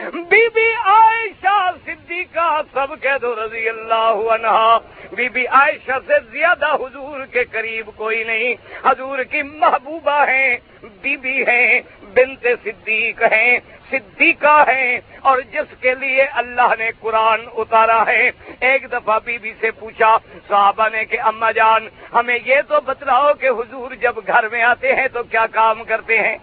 [0.00, 4.78] بی بی عائشہ صدیقہ سب کہہ دو رضی اللہ عنہ
[5.12, 10.56] بی بی عائشہ سے زیادہ حضور کے قریب کوئی نہیں۔ حضور کی محبوبہ ہیں
[11.02, 11.80] بی بی ہیں،
[12.14, 13.58] بنت صدیق ہیں،
[13.90, 18.30] صدیقہ ہیں۔ اور جس کے لیے اللہ نے قرآن اتارا ہے۔
[18.60, 20.16] ایک دفعہ بی بی سے پوچھا،
[20.48, 24.94] صحابہ نے کہ، اما جان، ہمیں یہ تو بتلاؤ کہ حضور جب گھر میں آتے
[24.94, 26.38] ہیں تو کیا کام کرتے ہیں؟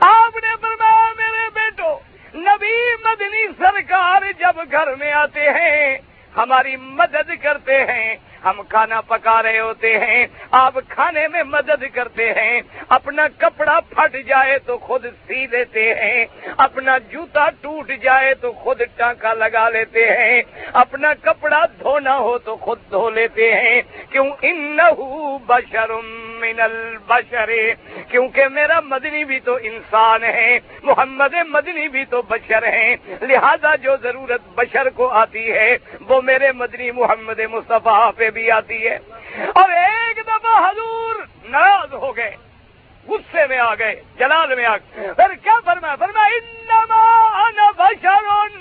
[0.00, 2.74] آپ نے فرمایا، میرے بیٹو نبی
[3.04, 5.98] مدنی سرکار جب گھر میں آتے ہیں،
[6.36, 8.14] ہماری مدد کرتے ہیں،
[8.44, 14.16] ہم کھانا پکا رہے ہوتے ہیں، آپ کھانے میں مدد کرتے ہیں، اپنا کپڑا پھٹ
[14.26, 16.24] جائے تو خود سی دیتے ہیں،
[16.56, 22.56] اپنا جوتا ٹوٹ جائے تو خود ٹانکا لگا لیتے ہیں، اپنا کپڑا دھونا ہو تو
[22.56, 24.78] خود دھو لیتے ہیں، کیوں؟ ان
[25.46, 27.50] بشرم من البشر،
[28.08, 33.96] کیونکہ میرا مدنی بھی تو انسان ہے، محمد مدنی بھی تو بشر ہیں لہذا جو
[33.96, 35.76] ضرورت بشر کو آتی ہے،
[36.08, 38.98] وہ میرے مدنی محمد مصطفیٰ پہ بھی آتی ہے۔
[39.54, 41.14] اور ایک دفعہ حضور
[41.44, 42.36] ناراض ہو گئے،
[43.08, 48.58] غصے میں آ گئے، جلال میں آ گئے۔ پھر کیا فرمایا؟ فرمایا، انما انا بشر۔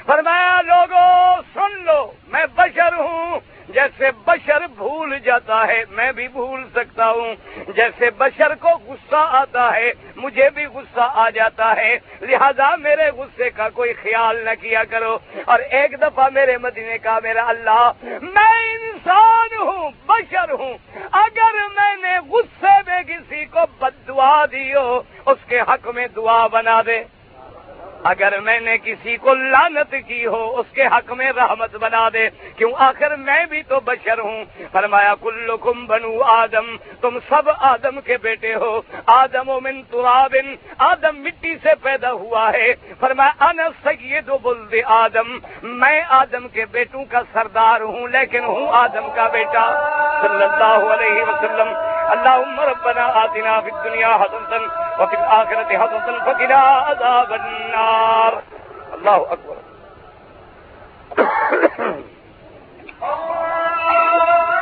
[0.05, 3.39] فرمایا لوگوں سن لو، میں بشر ہوں۔
[3.70, 7.36] جیسے بشر بھول جاتا ہے، میں بھی بھول سکتا ہوں۔
[7.76, 13.49] جیسے بشر کو غصہ آتا ہے، مجھے بھی غصہ آ جاتا ہے۔ لہذا میرے غصے
[13.49, 17.91] کا کوئی خیال نہ کیا کرو۔ اور ایک دفعہ میرے مدینے کا میرا اللہ،
[18.22, 20.74] میں انسان ہوں، بشر ہوں۔
[21.11, 26.07] اگر میں نے غصے میں کسی کو بد دعا دی ہو، اس کے حق میں
[26.16, 27.03] دعا بنا دے۔
[28.04, 32.30] اگر میں نے کسی کو لانت کی ہو، اس کے حق میں رحمت بنا دے،
[32.58, 38.18] کیوں آخر میں بھی تو بشر ہوں؟ فرمایا، کلکم بنو آدم، تم سب آدم کے
[38.18, 44.32] بیٹے ہو۔ آدم و من ترابن آدم مٹی سے پیدا ہوا ہے۔ فرمایا ان سید
[44.41, 49.66] بلد آدم، میں آدم کے بیٹوں کا سردار ہوں، لیکن ہوں آدم کا بیٹا۔
[50.22, 51.74] صلی اللہ علیہ وسلم
[52.04, 54.64] اللهم ربنا آتنا في الدنيا حسنة
[54.99, 57.92] وفي الآخرة حسنة فقنا عذاب النار۔
[58.93, 59.55] الله أكبر
[62.99, 64.53] سب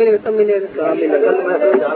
[0.00, 1.90] ملے گا سب ملے گا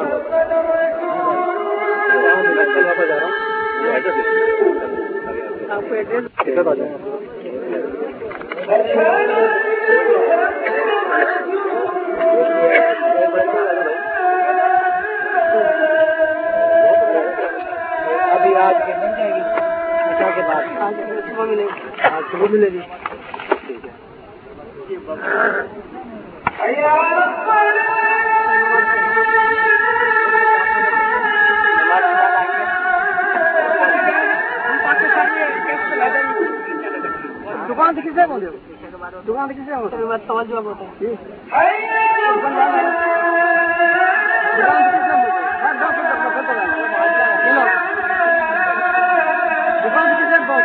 [5.71, 6.25] آپ کو ایڈریس
[18.31, 19.41] ابھی آج کے مل جائے گی۔
[20.09, 20.93] عشاء کے بعد۔
[21.31, 22.81] صبح ملے گا آج صبح ملے گی
[37.95, 38.47] دکان سے کس سے بولے
[39.27, 40.03] دکان سے کس ہوتا ہے
[49.83, 50.63] دکان سے کس سے بول